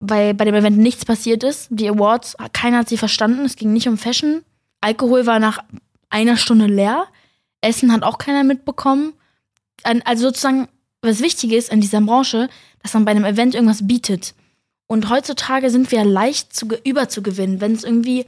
weil 0.00 0.34
bei 0.34 0.44
dem 0.44 0.54
Event 0.54 0.78
nichts 0.78 1.04
passiert 1.04 1.42
ist. 1.42 1.68
Die 1.70 1.88
Awards, 1.88 2.36
keiner 2.52 2.78
hat 2.78 2.88
sie 2.88 2.98
verstanden. 2.98 3.44
Es 3.44 3.56
ging 3.56 3.72
nicht 3.72 3.88
um 3.88 3.98
Fashion. 3.98 4.42
Alkohol 4.80 5.26
war 5.26 5.38
nach 5.38 5.62
einer 6.10 6.36
Stunde 6.36 6.66
leer. 6.66 7.06
Essen 7.60 7.92
hat 7.92 8.02
auch 8.02 8.18
keiner 8.18 8.44
mitbekommen. 8.44 9.12
Also 9.82 10.28
sozusagen, 10.28 10.68
was 11.02 11.20
wichtig 11.20 11.52
ist 11.52 11.72
in 11.72 11.80
dieser 11.80 12.00
Branche, 12.00 12.48
dass 12.82 12.94
man 12.94 13.04
bei 13.04 13.10
einem 13.10 13.24
Event 13.24 13.54
irgendwas 13.54 13.86
bietet. 13.86 14.34
Und 14.86 15.10
heutzutage 15.10 15.70
sind 15.70 15.90
wir 15.90 16.04
leicht 16.04 16.54
zu, 16.54 16.68
überzugewinnen. 16.84 17.60
Wenn 17.60 17.72
es 17.72 17.84
irgendwie 17.84 18.26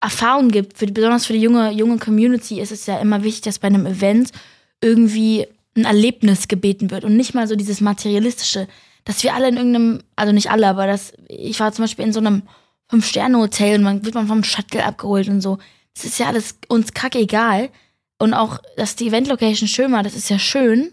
Erfahrung 0.00 0.48
gibt, 0.50 0.78
für, 0.78 0.86
besonders 0.86 1.26
für 1.26 1.32
die 1.32 1.40
junge, 1.40 1.70
junge 1.70 1.98
Community, 1.98 2.60
ist 2.60 2.72
es 2.72 2.86
ja 2.86 2.98
immer 2.98 3.22
wichtig, 3.22 3.42
dass 3.42 3.58
bei 3.58 3.68
einem 3.68 3.86
Event 3.86 4.32
irgendwie 4.80 5.46
ein 5.76 5.84
Erlebnis 5.84 6.48
gebeten 6.48 6.90
wird 6.90 7.04
und 7.04 7.16
nicht 7.16 7.34
mal 7.34 7.46
so 7.46 7.56
dieses 7.56 7.80
materialistische, 7.80 8.68
dass 9.08 9.22
wir 9.22 9.34
alle 9.34 9.48
in 9.48 9.56
irgendeinem, 9.56 10.02
also 10.16 10.34
nicht 10.34 10.50
alle, 10.50 10.68
aber 10.68 10.86
das, 10.86 11.14
ich 11.28 11.58
war 11.60 11.72
zum 11.72 11.84
Beispiel 11.84 12.04
in 12.04 12.12
so 12.12 12.20
einem 12.20 12.42
Fünf-Sterne-Hotel 12.90 13.78
und 13.78 13.82
man 13.82 14.04
wird 14.04 14.14
man 14.14 14.26
vom 14.26 14.44
Shuttle 14.44 14.84
abgeholt 14.84 15.28
und 15.28 15.40
so. 15.40 15.56
Das 15.94 16.04
ist 16.04 16.18
ja 16.18 16.26
alles 16.26 16.58
uns 16.68 16.92
kackegal. 16.92 17.70
Und 18.18 18.34
auch, 18.34 18.58
dass 18.76 18.96
die 18.96 19.06
Event-Location 19.06 19.66
schön 19.66 19.92
war, 19.92 20.02
das 20.02 20.14
ist 20.14 20.28
ja 20.28 20.38
schön. 20.38 20.92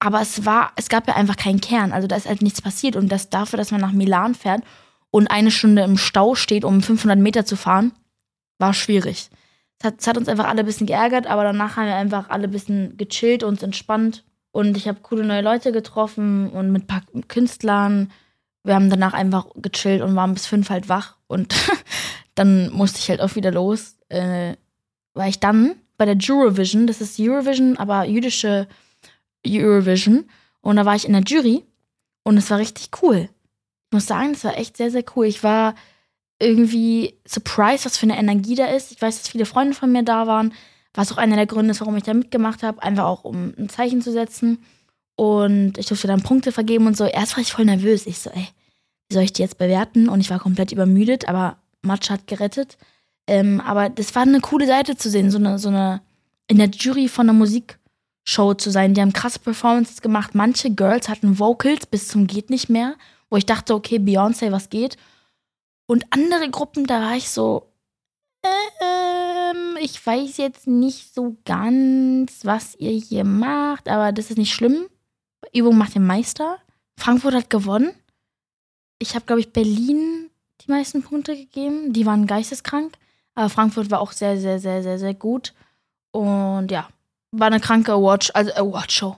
Aber 0.00 0.20
es 0.20 0.44
war, 0.44 0.72
es 0.76 0.90
gab 0.90 1.08
ja 1.08 1.14
einfach 1.14 1.36
keinen 1.36 1.62
Kern. 1.62 1.94
Also 1.94 2.08
da 2.08 2.14
ist 2.14 2.28
halt 2.28 2.42
nichts 2.42 2.60
passiert. 2.60 2.94
Und 2.94 3.10
das 3.10 3.30
dafür, 3.30 3.56
dass 3.56 3.70
man 3.70 3.80
nach 3.80 3.92
Milan 3.92 4.34
fährt 4.34 4.62
und 5.10 5.28
eine 5.28 5.50
Stunde 5.50 5.84
im 5.84 5.96
Stau 5.96 6.34
steht, 6.34 6.62
um 6.62 6.82
500 6.82 7.18
Meter 7.18 7.46
zu 7.46 7.56
fahren, 7.56 7.92
war 8.58 8.74
schwierig. 8.74 9.30
Es 9.78 9.86
hat, 9.86 10.06
hat 10.06 10.18
uns 10.18 10.28
einfach 10.28 10.46
alle 10.46 10.60
ein 10.60 10.66
bisschen 10.66 10.86
geärgert, 10.86 11.26
aber 11.26 11.44
danach 11.44 11.76
haben 11.76 11.86
wir 11.86 11.96
einfach 11.96 12.28
alle 12.28 12.48
ein 12.48 12.50
bisschen 12.50 12.98
gechillt, 12.98 13.44
uns 13.44 13.62
entspannt. 13.62 14.24
Und 14.50 14.76
ich 14.76 14.88
habe 14.88 15.00
coole 15.00 15.24
neue 15.24 15.42
Leute 15.42 15.72
getroffen 15.72 16.50
und 16.50 16.72
mit 16.72 16.84
ein 16.84 16.86
paar 16.86 17.02
Künstlern. 17.28 18.10
Wir 18.64 18.74
haben 18.74 18.90
danach 18.90 19.12
einfach 19.12 19.46
gechillt 19.56 20.02
und 20.02 20.16
waren 20.16 20.34
bis 20.34 20.46
fünf 20.46 20.70
halt 20.70 20.88
wach. 20.88 21.16
Und 21.26 21.54
dann 22.34 22.70
musste 22.72 22.98
ich 22.98 23.08
halt 23.08 23.20
auch 23.20 23.34
wieder 23.34 23.52
los, 23.52 23.96
äh, 24.08 24.54
weil 25.14 25.30
ich 25.30 25.40
dann 25.40 25.76
bei 25.96 26.06
der 26.06 26.16
Eurovision, 26.16 26.86
das 26.86 27.00
ist 27.00 27.18
Eurovision, 27.18 27.76
aber 27.76 28.04
jüdische 28.04 28.68
Eurovision. 29.46 30.24
Und 30.60 30.76
da 30.76 30.84
war 30.84 30.94
ich 30.94 31.06
in 31.06 31.12
der 31.12 31.22
Jury 31.22 31.64
und 32.22 32.36
es 32.36 32.50
war 32.50 32.58
richtig 32.58 32.90
cool. 33.02 33.28
Ich 33.86 33.92
muss 33.92 34.06
sagen, 34.06 34.32
es 34.32 34.44
war 34.44 34.56
echt 34.56 34.76
sehr, 34.76 34.90
sehr 34.90 35.04
cool. 35.16 35.26
Ich 35.26 35.42
war 35.42 35.74
irgendwie 36.40 37.18
surprised, 37.26 37.84
was 37.84 37.96
für 37.96 38.06
eine 38.06 38.18
Energie 38.18 38.54
da 38.54 38.66
ist. 38.66 38.92
Ich 38.92 39.02
weiß, 39.02 39.18
dass 39.18 39.28
viele 39.28 39.46
Freunde 39.46 39.74
von 39.74 39.90
mir 39.90 40.02
da 40.02 40.26
waren, 40.26 40.54
was 40.98 41.12
auch 41.12 41.16
einer 41.16 41.36
der 41.36 41.46
Gründe 41.46 41.70
ist, 41.70 41.80
warum 41.80 41.96
ich 41.96 42.02
da 42.02 42.12
mitgemacht 42.12 42.64
habe. 42.64 42.82
Einfach 42.82 43.04
auch, 43.04 43.22
um 43.22 43.54
ein 43.56 43.68
Zeichen 43.68 44.02
zu 44.02 44.10
setzen. 44.10 44.58
Und 45.14 45.78
ich 45.78 45.86
durfte 45.86 46.08
dann 46.08 46.24
Punkte 46.24 46.50
vergeben 46.50 46.88
und 46.88 46.96
so. 46.96 47.04
Erst 47.04 47.36
war 47.36 47.40
ich 47.40 47.52
voll 47.52 47.66
nervös. 47.66 48.04
Ich 48.04 48.18
so, 48.18 48.30
ey, 48.30 48.48
wie 49.08 49.14
soll 49.14 49.22
ich 49.22 49.32
die 49.32 49.42
jetzt 49.42 49.58
bewerten? 49.58 50.08
Und 50.08 50.18
ich 50.18 50.28
war 50.28 50.40
komplett 50.40 50.72
übermüdet, 50.72 51.28
aber 51.28 51.58
Matsch 51.82 52.10
hat 52.10 52.26
gerettet. 52.26 52.78
Ähm, 53.28 53.60
aber 53.60 53.90
das 53.90 54.12
war 54.16 54.22
eine 54.22 54.40
coole 54.40 54.66
Seite 54.66 54.96
zu 54.96 55.08
sehen, 55.08 55.30
so 55.30 55.38
eine, 55.38 55.60
so 55.60 55.68
eine 55.68 56.02
in 56.48 56.58
der 56.58 56.70
Jury 56.70 57.06
von 57.06 57.28
einer 57.28 57.38
Musikshow 57.38 58.54
zu 58.54 58.70
sein. 58.70 58.94
Die 58.94 59.00
haben 59.00 59.12
krasse 59.12 59.38
Performances 59.38 60.02
gemacht. 60.02 60.34
Manche 60.34 60.70
Girls 60.74 61.08
hatten 61.08 61.38
Vocals 61.38 61.86
bis 61.86 62.08
zum 62.08 62.26
geht 62.26 62.50
nicht 62.50 62.70
mehr, 62.70 62.96
wo 63.30 63.36
ich 63.36 63.46
dachte, 63.46 63.72
okay, 63.72 63.98
Beyoncé, 63.98 64.50
was 64.50 64.68
geht? 64.68 64.96
Und 65.86 66.06
andere 66.10 66.50
Gruppen, 66.50 66.88
da 66.88 67.02
war 67.02 67.16
ich 67.16 67.30
so, 67.30 67.67
ähm, 68.80 69.76
ich 69.80 70.04
weiß 70.04 70.36
jetzt 70.36 70.66
nicht 70.66 71.14
so 71.14 71.36
ganz, 71.44 72.44
was 72.44 72.74
ihr 72.76 72.92
hier 72.92 73.24
macht, 73.24 73.88
aber 73.88 74.12
das 74.12 74.30
ist 74.30 74.38
nicht 74.38 74.54
schlimm. 74.54 74.86
Übung 75.52 75.78
macht 75.78 75.94
den 75.94 76.06
Meister. 76.06 76.58
Frankfurt 76.98 77.34
hat 77.34 77.50
gewonnen. 77.50 77.90
Ich 78.98 79.14
habe, 79.14 79.24
glaube 79.24 79.40
ich, 79.40 79.52
Berlin 79.52 80.30
die 80.60 80.70
meisten 80.70 81.02
Punkte 81.02 81.36
gegeben. 81.36 81.92
Die 81.92 82.06
waren 82.06 82.26
geisteskrank. 82.26 82.94
Aber 83.34 83.48
Frankfurt 83.48 83.90
war 83.90 84.00
auch 84.00 84.12
sehr, 84.12 84.38
sehr, 84.38 84.58
sehr, 84.58 84.82
sehr, 84.82 84.98
sehr 84.98 85.14
gut. 85.14 85.54
Und 86.10 86.70
ja, 86.70 86.88
war 87.30 87.46
eine 87.46 87.60
kranke 87.60 87.92
Award, 87.92 88.34
also 88.34 88.52
Award-Show. 88.52 89.16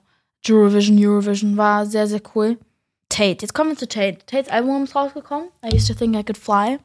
Eurovision, 0.48 0.98
Eurovision 0.98 1.56
war 1.56 1.86
sehr, 1.86 2.06
sehr 2.06 2.20
cool. 2.34 2.58
Tate, 3.08 3.42
jetzt 3.42 3.54
kommen 3.54 3.70
wir 3.70 3.76
zu 3.76 3.88
Tate. 3.88 4.18
Tates 4.26 4.50
Album 4.50 4.84
ist 4.84 4.94
rausgekommen. 4.94 5.48
I 5.64 5.74
used 5.74 5.88
to 5.88 5.94
think 5.94 6.16
I 6.16 6.22
could 6.22 6.38
fly. 6.38 6.78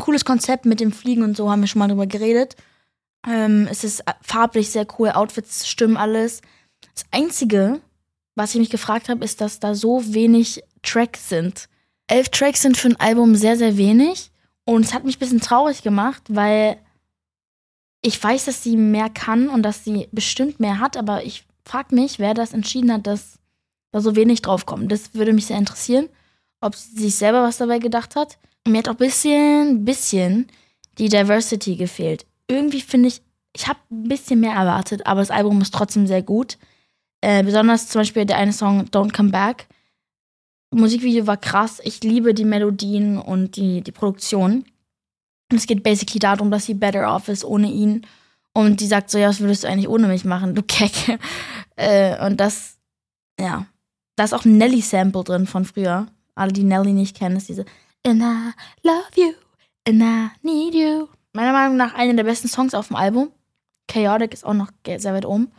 Cooles 0.00 0.24
Konzept 0.24 0.66
mit 0.66 0.80
dem 0.80 0.92
Fliegen 0.92 1.22
und 1.22 1.36
so 1.36 1.50
haben 1.50 1.60
wir 1.60 1.68
schon 1.68 1.80
mal 1.80 1.88
drüber 1.88 2.06
geredet. 2.06 2.56
Ähm, 3.26 3.66
es 3.70 3.84
ist 3.84 4.04
farblich 4.22 4.70
sehr 4.70 4.86
cool, 4.98 5.10
Outfits 5.10 5.66
stimmen 5.66 5.96
alles. 5.96 6.42
Das 6.94 7.04
Einzige, 7.10 7.80
was 8.34 8.54
ich 8.54 8.60
mich 8.60 8.70
gefragt 8.70 9.08
habe, 9.08 9.24
ist, 9.24 9.40
dass 9.40 9.60
da 9.60 9.74
so 9.74 10.12
wenig 10.14 10.62
Tracks 10.82 11.28
sind. 11.28 11.68
Elf 12.06 12.28
Tracks 12.28 12.62
sind 12.62 12.76
für 12.76 12.88
ein 12.88 13.00
Album 13.00 13.34
sehr, 13.34 13.56
sehr 13.56 13.76
wenig. 13.76 14.30
Und 14.64 14.84
es 14.84 14.92
hat 14.92 15.04
mich 15.04 15.16
ein 15.16 15.20
bisschen 15.20 15.40
traurig 15.40 15.82
gemacht, 15.82 16.22
weil 16.28 16.78
ich 18.02 18.22
weiß, 18.22 18.44
dass 18.44 18.62
sie 18.62 18.76
mehr 18.76 19.08
kann 19.08 19.48
und 19.48 19.62
dass 19.62 19.84
sie 19.84 20.08
bestimmt 20.12 20.60
mehr 20.60 20.80
hat, 20.80 20.96
aber 20.96 21.24
ich 21.24 21.44
frage 21.64 21.94
mich, 21.94 22.18
wer 22.18 22.34
das 22.34 22.52
entschieden 22.52 22.92
hat, 22.92 23.06
dass 23.06 23.38
da 23.92 24.00
so 24.00 24.16
wenig 24.16 24.42
drauf 24.42 24.66
kommt. 24.66 24.90
Das 24.92 25.14
würde 25.14 25.32
mich 25.32 25.46
sehr 25.46 25.58
interessieren, 25.58 26.08
ob 26.60 26.74
sie 26.74 27.00
sich 27.00 27.16
selber 27.16 27.42
was 27.42 27.58
dabei 27.58 27.78
gedacht 27.78 28.16
hat. 28.16 28.38
Mir 28.66 28.78
hat 28.78 28.88
auch 28.88 28.94
ein 28.94 28.98
bisschen, 28.98 29.84
bisschen 29.84 30.48
die 30.98 31.08
Diversity 31.08 31.76
gefehlt. 31.76 32.26
Irgendwie 32.48 32.80
finde 32.80 33.08
ich, 33.08 33.22
ich 33.54 33.68
habe 33.68 33.78
ein 33.90 34.08
bisschen 34.08 34.40
mehr 34.40 34.54
erwartet, 34.54 35.06
aber 35.06 35.20
das 35.20 35.30
Album 35.30 35.60
ist 35.60 35.72
trotzdem 35.72 36.06
sehr 36.06 36.22
gut. 36.22 36.58
Äh, 37.20 37.42
besonders 37.42 37.88
zum 37.88 38.00
Beispiel 38.00 38.26
der 38.26 38.36
eine 38.36 38.52
Song 38.52 38.82
Don't 38.90 39.14
Come 39.14 39.30
Back 39.30 39.66
Musikvideo 40.76 41.26
war 41.26 41.36
krass. 41.36 41.80
Ich 41.84 42.02
liebe 42.02 42.34
die 42.34 42.44
Melodien 42.44 43.18
und 43.18 43.56
die, 43.56 43.82
die 43.82 43.92
Produktion. 43.92 44.64
Es 45.54 45.66
geht 45.66 45.82
basically 45.82 46.18
darum, 46.18 46.50
dass 46.50 46.66
sie 46.66 46.74
better 46.74 47.14
off 47.14 47.28
ist 47.28 47.44
ohne 47.44 47.68
ihn. 47.68 48.06
Und 48.52 48.80
die 48.80 48.86
sagt 48.86 49.10
so, 49.10 49.18
ja, 49.18 49.28
was 49.28 49.40
würdest 49.40 49.64
du 49.64 49.68
eigentlich 49.68 49.88
ohne 49.88 50.08
mich 50.08 50.24
machen, 50.24 50.54
du 50.54 50.62
Kecke. 50.62 51.18
Äh, 51.78 52.24
und 52.24 52.38
das, 52.38 52.78
ja. 53.38 53.66
Da 54.16 54.24
ist 54.24 54.32
auch 54.32 54.46
ein 54.46 54.56
Nelly-Sample 54.56 55.24
drin 55.24 55.46
von 55.46 55.66
früher. 55.66 56.06
Alle, 56.34 56.50
die 56.50 56.62
Nelly 56.62 56.94
nicht 56.94 57.14
kennen, 57.14 57.36
ist 57.36 57.50
diese 57.50 57.66
And 58.06 58.22
I 58.22 58.52
love 58.84 59.16
you, 59.16 59.34
and 59.84 60.00
I 60.00 60.30
need 60.44 60.76
you. 60.76 61.08
Meiner 61.32 61.52
Meinung 61.52 61.76
nach 61.76 61.92
einer 61.94 62.14
der 62.14 62.22
besten 62.22 62.46
Songs 62.46 62.72
auf 62.72 62.86
dem 62.86 62.94
Album. 62.94 63.32
Chaotic 63.88 64.32
ist 64.32 64.46
auch 64.46 64.54
noch 64.54 64.70
sehr 64.86 65.12
weit 65.12 65.26
oben. 65.26 65.50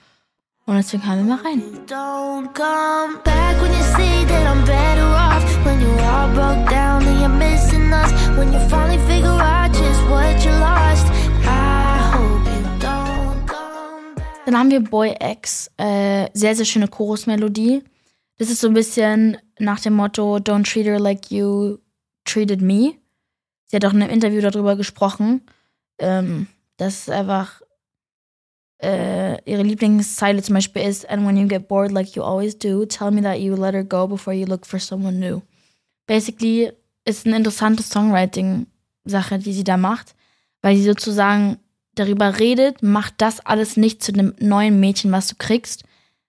Und 0.65 0.77
deswegen 0.77 1.05
hören 1.05 1.27
wir 1.27 1.35
mal 1.35 1.43
rein. 1.43 1.61
Don't 1.87 2.53
come 2.53 3.21
back 3.25 3.61
when 3.61 3.69
you 3.73 3.83
see 3.97 4.25
that 4.27 4.47
I'm 4.47 4.63
better 4.65 5.09
off. 5.09 5.43
When 5.65 5.81
you 5.81 5.89
all 5.99 6.29
broke 6.33 6.71
down 6.71 7.05
and 7.05 7.19
you're 7.19 7.27
missing 7.27 7.91
us. 7.91 8.13
When 8.37 8.53
you 8.53 8.59
finally 8.69 8.99
figure 8.99 9.27
out 9.27 9.73
just 9.73 10.01
what 10.07 10.41
you 10.45 10.51
lost. 10.51 11.05
I 11.43 11.99
hope 12.13 12.47
you 12.47 12.63
don't 12.79 13.45
come 13.45 14.15
back. 14.15 14.45
Dann 14.45 14.57
haben 14.57 14.71
wir 14.71 14.79
Boy 14.79 15.17
X. 15.19 15.69
Äh, 15.75 16.29
sehr, 16.33 16.55
sehr 16.55 16.65
schöne 16.65 16.87
Chorusmelodie. 16.87 17.83
Das 18.37 18.49
ist 18.49 18.61
so 18.61 18.69
ein 18.69 18.73
bisschen 18.73 19.37
nach 19.59 19.81
dem 19.81 19.95
Motto 19.95 20.37
Don't 20.37 20.63
treat 20.63 20.85
her 20.85 20.97
like 20.97 21.29
you 21.29 21.79
treated 22.27 22.61
me. 22.61 22.95
Sie 23.67 23.75
hat 23.75 23.85
auch 23.85 23.93
in 23.93 24.01
einem 24.01 24.11
Interview 24.11 24.41
darüber 24.41 24.75
gesprochen. 24.75 25.41
Ähm, 25.99 26.47
das 26.77 26.99
ist 26.99 27.09
einfach 27.09 27.61
äh, 28.81 29.41
ihre 29.49 29.63
Lieblingszeile 29.63 30.41
zum 30.43 30.55
Beispiel 30.55 30.83
ist, 30.83 31.09
and 31.09 31.25
when 31.25 31.37
you 31.37 31.47
get 31.47 31.67
bored 31.67 31.91
like 31.91 32.15
you 32.15 32.23
always 32.23 32.57
do, 32.57 32.85
tell 32.85 33.11
me 33.11 33.21
that 33.21 33.39
you 33.39 33.55
let 33.55 33.73
her 33.73 33.83
go 33.83 34.07
before 34.07 34.35
you 34.35 34.45
look 34.45 34.65
for 34.65 34.79
someone 34.79 35.17
new. 35.17 35.41
Basically 36.05 36.71
ist 37.05 37.25
eine 37.25 37.37
interessante 37.37 37.83
Songwriting-Sache, 37.83 39.39
die 39.39 39.53
sie 39.53 39.63
da 39.63 39.77
macht, 39.77 40.15
weil 40.61 40.75
sie 40.75 40.83
sozusagen 40.83 41.57
darüber 41.95 42.39
redet, 42.39 42.83
macht 42.83 43.15
das 43.17 43.43
alles 43.45 43.77
nicht 43.77 44.03
zu 44.03 44.11
dem 44.11 44.35
neuen 44.39 44.79
Mädchen, 44.79 45.11
was 45.11 45.27
du 45.27 45.35
kriegst. 45.37 45.83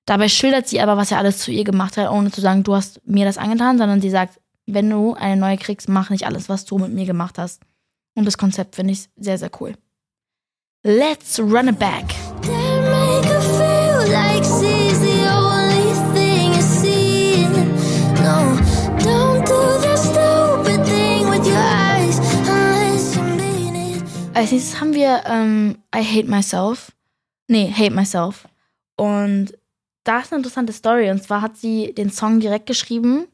Dabei 0.07 0.29
schildert 0.29 0.67
sie 0.67 0.81
aber, 0.81 0.97
was 0.97 1.11
er 1.11 1.19
alles 1.19 1.39
zu 1.39 1.51
ihr 1.51 1.65
gemacht 1.65 1.99
hat, 1.99 2.11
ohne 2.11 2.31
zu 2.31 2.41
sagen, 2.41 2.63
du 2.63 2.75
hast 2.75 3.07
mir 3.07 3.27
das 3.27 3.37
angetan, 3.37 3.77
sondern 3.77 4.01
sie 4.01 4.09
sagt, 4.09 4.41
wenn 4.75 4.91
du 4.91 5.15
eine 5.15 5.41
neue 5.41 5.57
kriegst, 5.57 5.89
mach 5.89 6.11
nicht 6.11 6.27
alles, 6.27 6.49
was 6.49 6.65
du 6.65 6.79
mit 6.79 6.93
mir 6.93 7.07
gemacht 7.07 7.39
hast. 7.39 7.63
Und 8.15 8.25
das 8.25 8.37
Konzept 8.39 8.77
finde 8.77 8.93
ich 8.93 9.09
sehr, 9.17 9.39
sehr 9.39 9.51
cool. 9.61 9.75
Let's 10.85 11.39
run 11.39 11.69
it 11.69 11.79
back. 11.79 12.05
Als 24.35 24.53
nächstes 24.53 24.81
haben 24.81 24.95
wir 24.95 25.23
ähm, 25.27 25.79
I 25.95 26.05
Hate 26.05 26.29
Myself. 26.29 26.93
Nee, 27.49 27.73
Hate 27.77 27.91
Myself. 27.91 28.47
Und 28.97 29.53
da 30.05 30.21
ist 30.21 30.33
eine 30.33 30.39
interessante 30.39 30.73
Story. 30.73 31.11
Und 31.11 31.23
zwar 31.23 31.43
hat 31.43 31.57
sie 31.57 31.93
den 31.93 32.11
Song 32.11 32.39
direkt 32.39 32.67
geschrieben, 32.67 33.27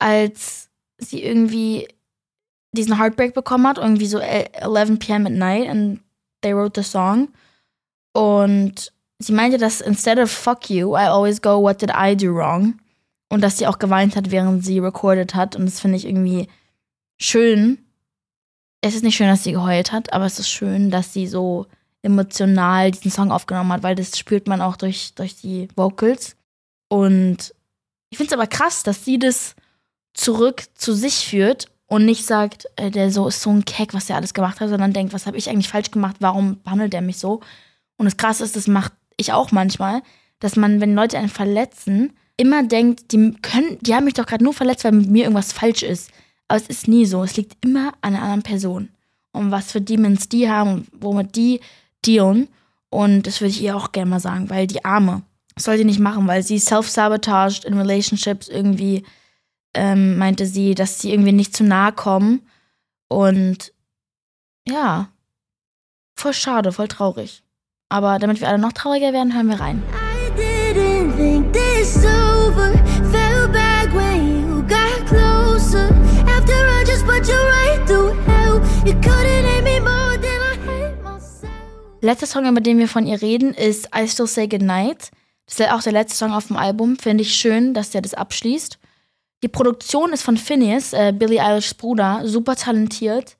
als 0.00 0.68
sie 0.98 1.22
irgendwie 1.22 1.86
diesen 2.72 2.98
Heartbreak 2.98 3.34
bekommen 3.34 3.66
hat, 3.66 3.78
irgendwie 3.78 4.06
so 4.06 4.18
11 4.18 4.98
p.m. 4.98 5.26
at 5.26 5.32
night. 5.32 5.68
And 5.68 6.00
they 6.42 6.54
wrote 6.54 6.80
the 6.80 6.88
song. 6.88 7.28
Und 8.12 8.92
sie 9.18 9.32
meinte, 9.32 9.58
dass 9.58 9.80
instead 9.80 10.18
of 10.18 10.30
fuck 10.30 10.68
you, 10.68 10.96
I 10.96 11.06
always 11.06 11.40
go, 11.40 11.62
what 11.62 11.80
did 11.80 11.90
I 11.90 12.16
do 12.16 12.34
wrong? 12.34 12.80
Und 13.28 13.42
dass 13.42 13.58
sie 13.58 13.66
auch 13.66 13.78
geweint 13.78 14.16
hat, 14.16 14.30
während 14.30 14.64
sie 14.64 14.80
recorded 14.80 15.34
hat. 15.34 15.54
Und 15.54 15.66
das 15.66 15.80
finde 15.80 15.96
ich 15.96 16.06
irgendwie 16.06 16.48
schön. 17.20 17.78
Es 18.80 18.94
ist 18.94 19.04
nicht 19.04 19.16
schön, 19.16 19.28
dass 19.28 19.44
sie 19.44 19.52
geheult 19.52 19.92
hat, 19.92 20.12
aber 20.12 20.24
es 20.24 20.38
ist 20.38 20.48
schön, 20.48 20.90
dass 20.90 21.12
sie 21.12 21.26
so 21.26 21.66
emotional 22.02 22.90
diesen 22.90 23.10
Song 23.10 23.30
aufgenommen 23.30 23.72
hat, 23.72 23.82
weil 23.82 23.94
das 23.94 24.18
spürt 24.18 24.48
man 24.48 24.62
auch 24.62 24.76
durch, 24.76 25.14
durch 25.14 25.36
die 25.36 25.68
Vocals. 25.76 26.34
Und 26.88 27.54
ich 28.08 28.16
finde 28.16 28.34
es 28.34 28.38
aber 28.38 28.46
krass, 28.46 28.82
dass 28.82 29.04
sie 29.04 29.18
das 29.18 29.54
zurück 30.14 30.64
zu 30.74 30.92
sich 30.92 31.26
führt 31.26 31.66
und 31.86 32.04
nicht 32.04 32.26
sagt, 32.26 32.66
äh, 32.76 32.90
der 32.90 33.10
so 33.10 33.28
ist 33.28 33.42
so 33.42 33.50
ein 33.50 33.64
Keck, 33.64 33.94
was 33.94 34.06
der 34.06 34.16
alles 34.16 34.34
gemacht 34.34 34.60
hat, 34.60 34.68
sondern 34.68 34.92
denkt, 34.92 35.12
was 35.12 35.26
habe 35.26 35.36
ich 35.36 35.48
eigentlich 35.48 35.68
falsch 35.68 35.90
gemacht, 35.90 36.16
warum 36.20 36.60
behandelt 36.62 36.92
der 36.92 37.02
mich 37.02 37.18
so? 37.18 37.40
Und 37.96 38.06
das 38.06 38.16
Krasse 38.16 38.44
ist, 38.44 38.56
das 38.56 38.66
macht 38.66 38.92
ich 39.16 39.32
auch 39.32 39.52
manchmal, 39.52 40.02
dass 40.38 40.56
man, 40.56 40.80
wenn 40.80 40.94
Leute 40.94 41.18
einen 41.18 41.28
verletzen, 41.28 42.12
immer 42.36 42.62
denkt, 42.62 43.12
die 43.12 43.34
können, 43.42 43.78
die 43.82 43.94
haben 43.94 44.04
mich 44.04 44.14
doch 44.14 44.26
gerade 44.26 44.42
nur 44.42 44.54
verletzt, 44.54 44.84
weil 44.84 44.92
mit 44.92 45.10
mir 45.10 45.24
irgendwas 45.24 45.52
falsch 45.52 45.82
ist. 45.82 46.10
Aber 46.48 46.58
es 46.58 46.68
ist 46.68 46.88
nie 46.88 47.04
so. 47.04 47.22
Es 47.22 47.36
liegt 47.36 47.62
immer 47.64 47.92
an 48.00 48.14
einer 48.14 48.22
anderen 48.22 48.42
Person. 48.42 48.88
Und 49.32 49.50
was 49.50 49.70
für 49.70 49.80
Demons 49.80 50.28
die 50.28 50.50
haben 50.50 50.72
und 50.72 50.88
womit 50.92 51.36
die 51.36 51.60
dealen. 52.04 52.48
Und 52.88 53.26
das 53.26 53.40
würde 53.40 53.50
ich 53.50 53.62
ihr 53.62 53.76
auch 53.76 53.92
gerne 53.92 54.10
mal 54.10 54.20
sagen, 54.20 54.48
weil 54.48 54.66
die 54.66 54.84
Arme 54.84 55.22
soll 55.56 55.76
sie 55.76 55.84
nicht 55.84 56.00
machen, 56.00 56.26
weil 56.26 56.42
sie 56.42 56.58
self-sabotaged 56.58 57.64
in 57.66 57.76
relationships 57.78 58.48
irgendwie 58.48 59.04
ähm, 59.74 60.18
meinte 60.18 60.46
sie, 60.46 60.74
dass 60.74 60.98
sie 60.98 61.12
irgendwie 61.12 61.32
nicht 61.32 61.56
zu 61.56 61.64
nahe 61.64 61.92
kommen. 61.92 62.46
Und 63.08 63.72
ja, 64.66 65.08
voll 66.14 66.32
schade, 66.32 66.72
voll 66.72 66.88
traurig. 66.88 67.42
Aber 67.88 68.18
damit 68.18 68.40
wir 68.40 68.48
alle 68.48 68.58
noch 68.58 68.72
trauriger 68.72 69.12
werden, 69.12 69.34
hören 69.34 69.48
wir 69.48 69.60
rein. 69.60 69.82
I 69.92 70.30
didn't 70.36 71.16
think 71.16 71.52
this 71.52 72.04
over. 72.04 72.72
Felt 73.10 73.52
bad 73.52 73.92
when 73.92 74.48
you 74.48 74.62
got 74.62 75.06
closer. 75.06 75.88
After 76.26 76.54
I 76.54 76.84
just 76.86 77.04
put 77.04 77.26
you 77.26 77.34
right 77.34 77.84
through 77.86 78.14
hell. 78.26 78.60
You 78.86 78.94
couldn't 79.00 79.44
hate 79.44 79.64
me 79.64 79.80
more 79.80 80.16
than 80.18 80.40
I 80.40 80.56
hate 80.66 81.02
myself. 81.02 81.50
Letzter 82.00 82.26
Song, 82.26 82.46
über 82.46 82.60
den 82.60 82.78
wir 82.78 82.88
von 82.88 83.06
ihr 83.06 83.20
reden, 83.20 83.54
ist 83.54 83.88
I 83.94 84.06
Still 84.06 84.28
Say 84.28 84.46
Goodnight. 84.46 85.10
Das 85.46 85.58
ist 85.58 85.72
auch 85.72 85.82
der 85.82 85.92
letzte 85.92 86.16
Song 86.16 86.32
auf 86.32 86.46
dem 86.46 86.56
Album. 86.56 86.96
Finde 86.96 87.22
ich 87.22 87.34
schön, 87.34 87.74
dass 87.74 87.90
der 87.90 88.02
das 88.02 88.14
abschließt. 88.14 88.78
Die 89.42 89.48
Produktion 89.48 90.12
ist 90.12 90.22
von 90.22 90.36
Phineas, 90.36 90.92
äh, 90.92 91.12
Billie 91.16 91.42
Eilish's 91.42 91.74
Bruder, 91.74 92.22
super 92.24 92.56
talentiert. 92.56 93.36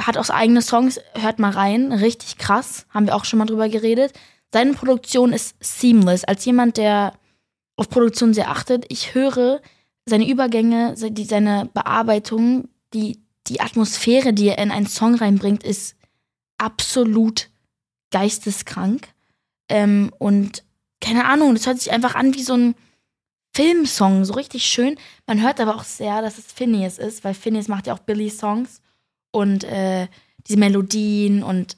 Hat 0.00 0.18
auch 0.18 0.28
eigene 0.28 0.60
Songs, 0.60 1.00
hört 1.14 1.38
mal 1.38 1.52
rein, 1.52 1.92
richtig 1.92 2.36
krass, 2.36 2.86
haben 2.90 3.06
wir 3.06 3.14
auch 3.14 3.24
schon 3.24 3.38
mal 3.38 3.46
drüber 3.46 3.68
geredet. 3.68 4.12
Seine 4.52 4.74
Produktion 4.74 5.32
ist 5.32 5.56
seamless. 5.60 6.24
Als 6.24 6.44
jemand, 6.44 6.76
der 6.76 7.14
auf 7.76 7.88
Produktion 7.88 8.34
sehr 8.34 8.50
achtet, 8.50 8.86
ich 8.88 9.14
höre 9.14 9.60
seine 10.06 10.28
Übergänge, 10.28 10.94
seine 10.96 11.70
Bearbeitung, 11.72 12.68
die, 12.92 13.20
die 13.46 13.60
Atmosphäre, 13.60 14.32
die 14.32 14.48
er 14.48 14.58
in 14.58 14.70
einen 14.70 14.86
Song 14.86 15.14
reinbringt, 15.14 15.62
ist 15.62 15.96
absolut 16.58 17.50
geisteskrank. 18.10 19.08
Ähm, 19.68 20.12
und 20.18 20.62
keine 21.00 21.24
Ahnung, 21.24 21.54
das 21.54 21.66
hört 21.66 21.80
sich 21.80 21.92
einfach 21.92 22.14
an 22.14 22.34
wie 22.34 22.42
so 22.42 22.54
ein 22.54 22.74
Filmsong, 23.54 24.24
so 24.24 24.34
richtig 24.34 24.66
schön. 24.66 24.96
Man 25.26 25.42
hört 25.42 25.60
aber 25.60 25.76
auch 25.76 25.84
sehr, 25.84 26.22
dass 26.22 26.38
es 26.38 26.46
Phineas 26.52 26.98
ist, 26.98 27.24
weil 27.24 27.34
Phineas 27.34 27.68
macht 27.68 27.86
ja 27.86 27.94
auch 27.94 28.00
Billy-Songs. 28.00 28.80
Und 29.30 29.64
äh, 29.64 30.08
diese 30.46 30.58
Melodien 30.58 31.42
und 31.42 31.76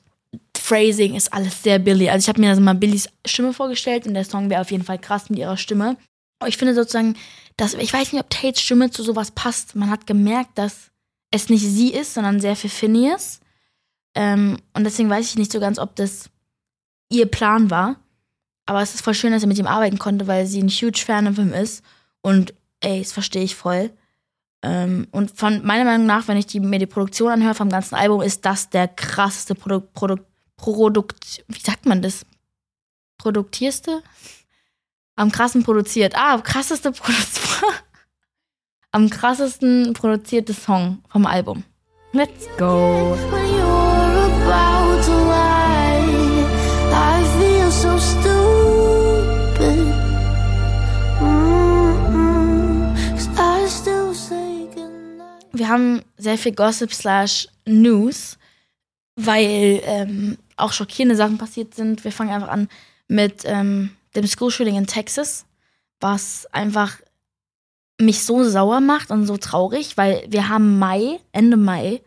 Phrasing 0.56 1.14
ist 1.14 1.32
alles 1.32 1.62
sehr 1.62 1.78
Billy. 1.78 2.08
Also 2.08 2.24
ich 2.24 2.28
habe 2.28 2.40
mir 2.40 2.50
also 2.50 2.60
mal 2.60 2.74
Billys 2.74 3.08
Stimme 3.24 3.52
vorgestellt 3.52 4.06
und 4.06 4.14
der 4.14 4.24
Song 4.24 4.50
wäre 4.50 4.60
auf 4.60 4.70
jeden 4.70 4.84
Fall 4.84 4.98
krass 4.98 5.30
mit 5.30 5.38
ihrer 5.38 5.56
Stimme. 5.56 5.96
Aber 6.38 6.48
ich 6.48 6.56
finde 6.56 6.74
sozusagen, 6.74 7.16
dass 7.56 7.74
ich 7.74 7.92
weiß 7.92 8.12
nicht, 8.12 8.22
ob 8.22 8.30
Tates 8.30 8.62
Stimme 8.62 8.90
zu 8.90 9.02
sowas 9.02 9.30
passt. 9.30 9.76
Man 9.76 9.90
hat 9.90 10.06
gemerkt, 10.06 10.58
dass 10.58 10.90
es 11.30 11.48
nicht 11.48 11.62
sie 11.62 11.92
ist, 11.92 12.14
sondern 12.14 12.40
sehr 12.40 12.56
für 12.56 12.68
Phineas. 12.68 13.40
Ähm, 14.14 14.58
und 14.74 14.84
deswegen 14.84 15.08
weiß 15.08 15.30
ich 15.30 15.36
nicht 15.36 15.52
so 15.52 15.60
ganz, 15.60 15.78
ob 15.78 15.94
das 15.96 16.30
ihr 17.10 17.26
Plan 17.26 17.70
war. 17.70 17.96
Aber 18.66 18.82
es 18.82 18.94
ist 18.94 19.02
voll 19.02 19.14
schön, 19.14 19.32
dass 19.32 19.42
er 19.42 19.48
mit 19.48 19.58
ihm 19.58 19.66
arbeiten 19.66 19.98
konnte, 19.98 20.26
weil 20.26 20.46
sie 20.46 20.60
ein 20.60 20.68
huge 20.68 20.98
Fan 21.04 21.32
von 21.34 21.48
ihm 21.48 21.54
ist. 21.54 21.82
Und 22.20 22.52
ey, 22.80 23.00
das 23.00 23.12
verstehe 23.12 23.44
ich 23.44 23.54
voll. 23.54 23.90
Ähm, 24.62 25.06
und 25.12 25.30
von 25.30 25.64
meiner 25.64 25.84
Meinung 25.84 26.06
nach, 26.06 26.26
wenn 26.26 26.36
ich 26.36 26.46
die, 26.46 26.60
mir 26.60 26.80
die 26.80 26.86
Produktion 26.86 27.30
anhöre 27.30 27.54
vom 27.54 27.70
ganzen 27.70 27.94
Album, 27.94 28.22
ist 28.22 28.44
das 28.44 28.68
der 28.68 28.88
krasseste 28.88 29.54
Produkt, 29.54 29.92
Produkt, 29.94 30.26
Produkt, 30.56 31.44
wie 31.48 31.60
sagt 31.60 31.86
man 31.86 32.02
das? 32.02 32.26
Produktierste? 33.18 34.02
Am 35.14 35.30
krassen 35.30 35.62
produziert. 35.62 36.14
Ah, 36.16 36.38
krasseste 36.38 36.92
Produziert. 36.92 37.84
Am 38.90 39.10
krassesten 39.10 39.92
produzierte 39.92 40.54
Song 40.54 41.02
vom 41.10 41.26
Album. 41.26 41.64
Let's 42.12 42.48
go. 42.56 43.16
Haben 55.76 56.02
sehr 56.16 56.38
viel 56.38 56.52
Gossip 56.52 56.92
slash 56.92 57.48
News, 57.66 58.38
weil 59.16 59.80
ähm, 59.84 60.38
auch 60.56 60.72
schockierende 60.72 61.16
Sachen 61.16 61.38
passiert 61.38 61.74
sind. 61.74 62.04
Wir 62.04 62.12
fangen 62.12 62.32
einfach 62.32 62.48
an 62.48 62.68
mit 63.08 63.42
ähm, 63.44 63.90
dem 64.14 64.26
School-Shooting 64.26 64.76
in 64.76 64.86
Texas, 64.86 65.44
was 66.00 66.46
einfach 66.52 66.98
mich 68.00 68.24
so 68.24 68.44
sauer 68.44 68.80
macht 68.80 69.10
und 69.10 69.26
so 69.26 69.36
traurig, 69.36 69.96
weil 69.96 70.24
wir 70.28 70.48
haben 70.48 70.78
Mai, 70.78 71.20
Ende 71.32 71.56
Mai, 71.56 72.02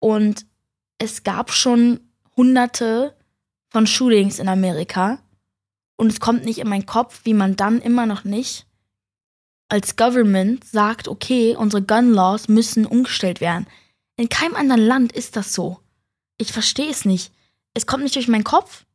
und 0.00 0.46
es 0.98 1.24
gab 1.24 1.50
schon 1.50 2.00
hunderte 2.36 3.14
von 3.68 3.86
Shootings 3.86 4.38
in 4.38 4.48
Amerika. 4.48 5.18
Und 5.96 6.12
es 6.12 6.20
kommt 6.20 6.44
nicht 6.44 6.58
in 6.58 6.68
meinen 6.68 6.86
Kopf, 6.86 7.22
wie 7.24 7.34
man 7.34 7.56
dann 7.56 7.80
immer 7.80 8.06
noch 8.06 8.22
nicht 8.22 8.67
als 9.68 9.96
Government 9.96 10.64
sagt, 10.64 11.08
okay, 11.08 11.54
unsere 11.56 11.82
Gun 11.82 12.12
Laws 12.12 12.48
müssen 12.48 12.86
umgestellt 12.86 13.40
werden. 13.40 13.66
In 14.16 14.28
keinem 14.28 14.56
anderen 14.56 14.80
Land 14.80 15.12
ist 15.12 15.36
das 15.36 15.52
so. 15.52 15.78
Ich 16.38 16.52
verstehe 16.52 16.90
es 16.90 17.04
nicht. 17.04 17.32
Es 17.74 17.86
kommt 17.86 18.02
nicht 18.02 18.16
durch 18.16 18.28
meinen 18.28 18.44
Kopf. 18.44 18.86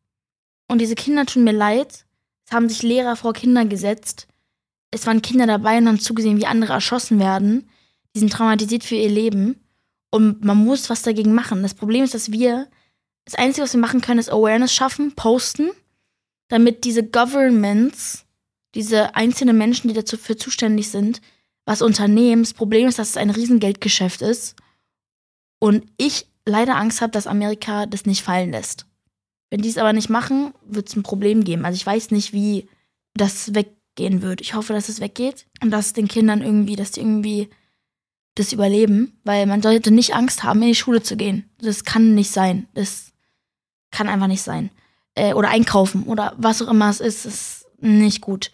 Und 0.67 0.79
diese 0.79 0.95
Kinder 0.95 1.25
tun 1.25 1.43
mir 1.43 1.53
leid. 1.53 2.05
Es 2.45 2.53
haben 2.53 2.69
sich 2.69 2.81
Lehrer 2.81 3.15
vor 3.15 3.33
Kinder 3.33 3.65
gesetzt. 3.65 4.27
Es 4.91 5.05
waren 5.05 5.21
Kinder 5.21 5.47
dabei 5.47 5.77
und 5.77 5.87
haben 5.87 5.99
zugesehen, 5.99 6.39
wie 6.39 6.45
andere 6.45 6.73
erschossen 6.73 7.19
werden. 7.19 7.69
Die 8.15 8.19
sind 8.19 8.33
traumatisiert 8.33 8.83
für 8.83 8.95
ihr 8.95 9.09
Leben. 9.09 9.59
Und 10.09 10.43
man 10.43 10.57
muss 10.57 10.89
was 10.89 11.01
dagegen 11.01 11.33
machen. 11.33 11.63
Das 11.63 11.73
Problem 11.73 12.03
ist, 12.03 12.13
dass 12.13 12.31
wir, 12.31 12.67
das 13.25 13.35
Einzige, 13.35 13.63
was 13.63 13.73
wir 13.73 13.79
machen 13.79 14.01
können, 14.01 14.19
ist 14.19 14.31
Awareness 14.31 14.73
schaffen, 14.73 15.13
posten, 15.15 15.71
damit 16.49 16.83
diese 16.83 17.03
Governments 17.03 18.22
diese 18.75 19.15
einzelnen 19.15 19.57
Menschen, 19.57 19.87
die 19.87 19.93
dafür 19.93 20.37
zuständig 20.37 20.89
sind, 20.89 21.21
was 21.65 21.81
unternehmen. 21.81 22.43
Das 22.43 22.53
Problem 22.53 22.87
ist, 22.87 22.99
dass 22.99 23.11
es 23.11 23.17
ein 23.17 23.29
Riesengeldgeschäft 23.29 24.21
ist. 24.21 24.55
Und 25.59 25.85
ich 25.97 26.27
leider 26.45 26.75
Angst 26.75 27.01
habe, 27.01 27.11
dass 27.11 27.27
Amerika 27.27 27.85
das 27.85 28.05
nicht 28.05 28.21
fallen 28.21 28.51
lässt. 28.51 28.85
Wenn 29.49 29.61
die 29.61 29.69
es 29.69 29.77
aber 29.77 29.93
nicht 29.93 30.09
machen, 30.09 30.53
wird 30.65 30.89
es 30.89 30.95
ein 30.95 31.03
Problem 31.03 31.43
geben. 31.43 31.65
Also 31.65 31.75
ich 31.75 31.85
weiß 31.85 32.11
nicht, 32.11 32.33
wie 32.33 32.67
das 33.13 33.53
weggehen 33.53 34.21
wird. 34.21 34.41
Ich 34.41 34.55
hoffe, 34.55 34.73
dass 34.73 34.89
es 34.89 34.99
weggeht 34.99 35.45
und 35.61 35.71
dass 35.71 35.93
den 35.93 36.07
Kindern 36.07 36.41
irgendwie, 36.41 36.75
dass 36.75 36.91
die 36.91 37.01
irgendwie 37.01 37.49
das 38.35 38.51
überleben, 38.51 39.19
weil 39.23 39.45
man 39.45 39.61
sollte 39.61 39.91
nicht 39.91 40.15
Angst 40.15 40.43
haben, 40.43 40.61
in 40.63 40.69
die 40.69 40.75
Schule 40.75 41.03
zu 41.03 41.15
gehen. 41.15 41.49
Das 41.59 41.83
kann 41.83 42.15
nicht 42.15 42.31
sein. 42.31 42.67
Das 42.73 43.11
kann 43.91 44.09
einfach 44.09 44.27
nicht 44.27 44.41
sein. 44.41 44.71
Äh, 45.13 45.33
oder 45.33 45.49
einkaufen 45.49 46.03
oder 46.03 46.33
was 46.37 46.61
auch 46.61 46.67
immer 46.69 46.89
es 46.89 46.99
ist, 46.99 47.25
ist 47.25 47.67
nicht 47.79 48.21
gut. 48.21 48.51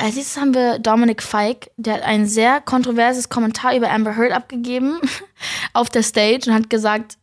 Als 0.00 0.14
nächstes 0.14 0.40
haben 0.40 0.54
wir 0.54 0.78
Dominic 0.78 1.22
Fike, 1.22 1.70
der 1.76 1.94
hat 1.94 2.02
ein 2.02 2.26
sehr 2.26 2.60
kontroverses 2.60 3.28
Kommentar 3.28 3.76
über 3.76 3.90
Amber 3.90 4.16
Heard 4.16 4.32
abgegeben 4.32 5.00
auf 5.72 5.90
der 5.90 6.04
Stage 6.04 6.44
und 6.46 6.54
hat 6.54 6.70
gesagt, 6.70 7.18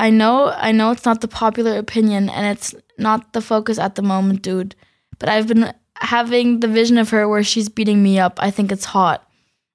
I 0.00 0.10
know, 0.10 0.50
I 0.50 0.72
know 0.72 0.92
it's 0.92 1.06
not 1.06 1.22
the 1.22 1.28
popular 1.28 1.78
opinion 1.78 2.28
and 2.28 2.46
it's 2.46 2.76
not 2.98 3.22
the 3.32 3.40
focus 3.40 3.78
at 3.78 3.96
the 3.96 4.02
moment, 4.02 4.44
dude. 4.44 4.76
But 5.18 5.30
I've 5.30 5.46
been 5.46 5.72
having 6.00 6.60
the 6.60 6.68
vision 6.68 6.98
of 6.98 7.12
her 7.12 7.28
where 7.28 7.44
she's 7.44 7.70
beating 7.70 8.02
me 8.02 8.22
up. 8.22 8.38
I 8.42 8.50
think 8.50 8.70
it's 8.72 8.92
hot. 8.92 9.20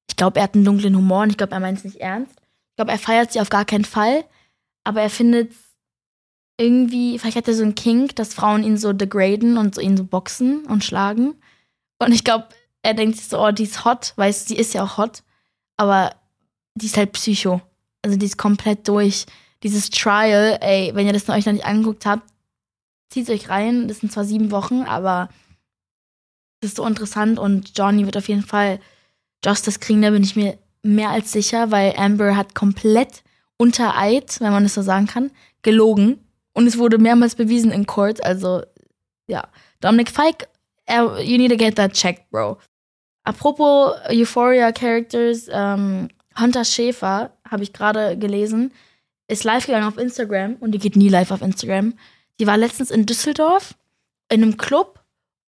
Ich 0.08 0.16
glaube, 0.16 0.40
er 0.40 0.44
hat 0.44 0.56
einen 0.56 0.66
dunklen 0.66 0.96
Humor 0.96 1.24
und 1.24 1.32
ich 1.32 1.38
glaube, 1.38 1.54
er 1.54 1.60
meint 1.60 1.80
es 1.80 1.86
nicht 1.86 2.02
ernst. 2.02 2.36
Ich 2.72 2.76
glaube, 2.76 2.92
er 2.92 3.00
feiert 3.00 3.32
sie 3.32 3.42
auf 3.42 3.50
gar 3.50 3.66
keinen 3.66 3.86
Fall. 3.86 4.26
Aber 4.84 5.02
er 5.02 5.10
findet 5.10 5.54
irgendwie, 6.60 7.18
vielleicht 7.18 7.38
hat 7.38 7.48
er 7.48 7.54
so 7.54 7.64
einen 7.64 7.76
Kink, 7.76 8.16
dass 8.16 8.34
Frauen 8.34 8.64
ihn 8.64 8.78
so 8.78 8.94
degraden 8.94 9.58
und 9.58 9.76
so 9.76 9.82
ihn 9.82 9.98
so 9.98 10.04
boxen 10.04 10.66
und 10.66 10.84
schlagen. 10.84 11.36
Und 12.00 12.12
ich 12.12 12.24
glaube, 12.24 12.48
er 12.84 12.94
denkt 12.94 13.18
sich 13.18 13.28
so, 13.28 13.40
oh, 13.40 13.52
die 13.52 13.64
ist 13.64 13.86
hot, 13.86 14.14
weil 14.16 14.32
sie 14.34 14.56
ist 14.56 14.74
ja 14.74 14.84
auch 14.84 14.98
hot, 14.98 15.24
aber 15.78 16.16
die 16.76 16.86
ist 16.86 16.98
halt 16.98 17.12
Psycho. 17.14 17.62
Also 18.02 18.18
die 18.18 18.26
ist 18.26 18.38
komplett 18.38 18.88
durch. 18.88 19.26
Dieses 19.64 19.90
Trial, 19.90 20.60
ey, 20.62 20.92
wenn 20.94 21.08
ihr 21.08 21.14
das 21.14 21.28
euch 21.30 21.46
noch 21.46 21.54
nicht 21.54 21.66
angeguckt 21.66 22.06
habt, 22.06 22.30
zieht 23.10 23.30
euch 23.30 23.50
rein. 23.50 23.88
Das 23.88 24.00
sind 24.00 24.12
zwar 24.12 24.26
sieben 24.26 24.52
Wochen, 24.52 24.84
aber 24.84 25.30
das 26.62 26.72
ist 26.72 26.78
so 26.78 26.86
interessant 26.86 27.40
und 27.40 27.78
Johnny 27.78 28.06
wird 28.06 28.18
auf 28.18 28.28
jeden 28.28 28.44
Fall 28.44 28.80
Justice 29.44 29.80
kriegen, 29.80 30.02
da 30.02 30.10
bin 30.10 30.24
ich 30.24 30.36
mir 30.36 30.58
mehr 30.84 31.10
als 31.10 31.32
sicher, 31.32 31.72
weil 31.72 31.96
Amber 31.98 32.36
hat 32.36 32.56
komplett 32.56 33.24
unter 33.58 33.98
Eid, 33.98 34.40
wenn 34.40 34.52
man 34.52 34.64
das 34.64 34.74
so 34.74 34.82
sagen 34.82 35.08
kann, 35.08 35.32
gelogen. 35.62 36.24
Und 36.54 36.68
es 36.68 36.78
wurde 36.78 36.98
mehrmals 36.98 37.36
bewiesen 37.36 37.72
in 37.72 37.86
Court. 37.86 38.24
Also, 38.24 38.64
ja. 39.28 39.48
Dominic 39.80 40.10
Fike 40.10 40.48
you 40.90 41.38
need 41.38 41.50
to 41.50 41.58
get 41.58 41.76
that 41.76 41.94
checked, 41.94 42.30
bro. 42.32 42.58
apropos 43.28 43.94
Euphoria 44.10 44.72
Characters, 44.72 45.48
ähm, 45.52 46.08
Hunter 46.40 46.64
Schäfer, 46.64 47.34
habe 47.50 47.64
ich 47.64 47.74
gerade 47.74 48.18
gelesen, 48.18 48.72
ist 49.28 49.44
live 49.44 49.66
gegangen 49.66 49.88
auf 49.88 49.98
Instagram 49.98 50.56
und 50.56 50.72
die 50.72 50.80
geht 50.80 50.96
nie 50.96 51.10
live 51.10 51.32
auf 51.32 51.42
Instagram. 51.42 51.94
Die 52.40 52.48
war 52.48 52.58
letztens 52.58 52.90
in 52.90 53.06
Düsseldorf 53.06 53.76
in 54.32 54.42
einem 54.42 54.58
Club, 54.58 55.04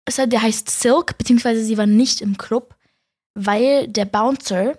der 0.07 0.41
heißt 0.41 0.69
Silk, 0.69 1.17
beziehungsweise 1.17 1.63
sie 1.63 1.77
war 1.77 1.85
nicht 1.85 2.21
im 2.21 2.37
Club, 2.37 2.75
weil 3.35 3.87
der 3.87 4.05
Bouncer 4.05 4.77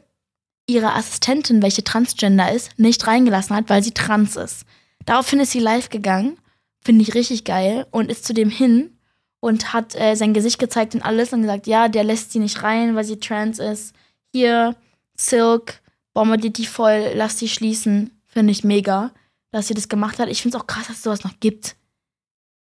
ihre 0.67 0.93
Assistentin, 0.95 1.63
welche 1.63 1.85
Transgender 1.85 2.53
ist, 2.53 2.79
nicht 2.79 3.07
reingelassen 3.07 3.57
hat, 3.57 3.71
weil 3.71 3.83
sie 3.83 3.93
trans 3.93 4.37
ist. 4.37 4.65
Daraufhin 5.07 5.41
ist 5.41 5.53
sie 5.53 5.61
live 5.61 5.89
gegangen, 5.89 6.39
finde 6.85 7.03
ich 7.03 7.15
richtig 7.15 7.45
geil, 7.45 7.87
und 7.91 8.11
ist 8.11 8.25
zu 8.25 8.35
dem 8.35 8.51
hin 8.51 8.99
und 9.41 9.73
hat 9.73 9.95
äh, 9.95 10.15
sein 10.15 10.35
Gesicht 10.35 10.59
gezeigt 10.59 10.95
und 10.95 11.03
alles 11.03 11.33
und 11.33 11.43
gesagt, 11.43 11.67
ja, 11.67 11.89
der 11.89 12.05
lässt 12.05 12.33
sie 12.33 12.39
nicht 12.39 12.63
rein, 12.63 12.95
weil 12.95 13.05
sie 13.05 13.19
trans 13.19 13.59
ist. 13.59 13.95
Hier, 14.33 14.77
Silk, 15.17 15.81
bombardiert 16.13 16.59
die 16.59 16.67
voll, 16.67 17.13
lass 17.15 17.39
sie 17.39 17.49
schließen. 17.49 18.11
Finde 18.27 18.53
ich 18.53 18.65
mega, 18.65 19.13
dass 19.51 19.67
sie 19.67 19.75
das 19.75 19.89
gemacht 19.89 20.19
hat. 20.19 20.29
Ich 20.29 20.43
finde 20.43 20.57
es 20.57 20.63
auch 20.63 20.67
krass, 20.67 20.87
dass 20.87 20.99
es 20.99 21.03
sowas 21.03 21.25
noch 21.25 21.41
gibt. 21.41 21.77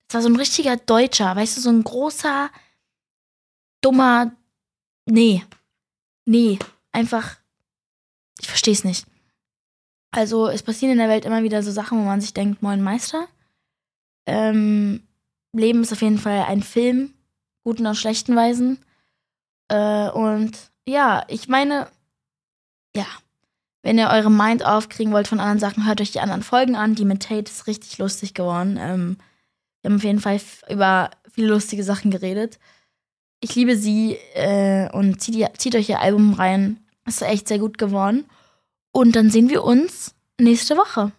Das 0.09 0.15
war 0.15 0.23
so 0.23 0.29
ein 0.29 0.37
richtiger 0.37 0.77
Deutscher, 0.77 1.37
weißt 1.37 1.57
du, 1.57 1.61
so 1.61 1.71
ein 1.71 1.85
großer, 1.85 2.51
dummer, 3.81 4.33
nee, 5.07 5.45
nee, 6.25 6.59
einfach, 6.91 7.37
ich 8.41 8.49
verstehe 8.49 8.75
es 8.75 8.85
nicht. 8.85 9.07
Also 10.13 10.49
es 10.49 10.63
passieren 10.65 10.93
in 10.93 10.99
der 10.99 11.09
Welt 11.09 11.25
immer 11.25 11.43
wieder 11.45 11.63
so 11.63 11.71
Sachen, 11.71 11.99
wo 11.99 12.03
man 12.03 12.21
sich 12.21 12.35
denkt, 12.35 12.63
moin 12.63 12.83
Meister. 12.83 13.29
Ähm, 14.27 15.07
Leben 15.53 15.83
ist 15.83 15.93
auf 15.93 16.03
jeden 16.03 16.19
Fall 16.19 16.45
ein 16.47 16.63
Film, 16.63 17.15
guten 17.65 17.87
und 17.87 17.97
schlechten 17.97 18.37
Weisen. 18.37 18.79
Äh, 19.69 20.11
und 20.11 20.71
ja, 20.87 21.25
ich 21.29 21.49
meine, 21.49 21.89
ja, 22.95 23.07
wenn 23.83 23.99
ihr 23.99 24.09
eure 24.09 24.31
Mind 24.31 24.65
aufkriegen 24.65 25.13
wollt 25.13 25.29
von 25.29 25.41
anderen 25.41 25.59
Sachen, 25.59 25.87
hört 25.87 26.01
euch 26.01 26.13
die 26.13 26.21
anderen 26.21 26.43
Folgen 26.43 26.77
an. 26.77 26.95
Die 26.95 27.05
mit 27.05 27.23
Tate 27.23 27.51
ist 27.51 27.67
richtig 27.67 27.99
lustig 27.99 28.35
geworden. 28.35 28.79
Ähm, 28.79 29.17
wir 29.81 29.91
haben 29.91 29.97
auf 29.97 30.05
jeden 30.05 30.21
Fall 30.21 30.41
über 30.69 31.11
viele 31.33 31.49
lustige 31.49 31.85
Sachen 31.85 32.11
geredet. 32.11 32.59
Ich 33.41 33.55
liebe 33.55 33.77
sie 33.77 34.19
äh, 34.35 34.91
und 34.93 35.21
zieht, 35.21 35.49
zieht 35.59 35.75
euch 35.75 35.89
ihr 35.89 36.01
Album 36.01 36.35
rein. 36.35 36.85
Ist 37.07 37.23
echt 37.23 37.49
sehr 37.49 37.59
gut 37.59 37.79
geworden. 37.79 38.27
Und 38.93 39.17
dann 39.17 39.31
sehen 39.31 39.49
wir 39.49 39.65
uns 39.65 40.15
nächste 40.39 40.77
Woche. 40.77 41.13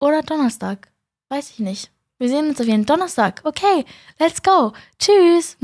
Oder 0.00 0.22
Donnerstag. 0.22 0.92
Weiß 1.30 1.50
ich 1.50 1.60
nicht. 1.60 1.90
Wir 2.22 2.28
sehen 2.28 2.50
uns 2.50 2.60
auf 2.60 2.68
jeden 2.68 2.86
Donnerstag. 2.86 3.40
Okay, 3.42 3.84
let's 4.20 4.40
go. 4.44 4.72
Tschüss. 4.96 5.56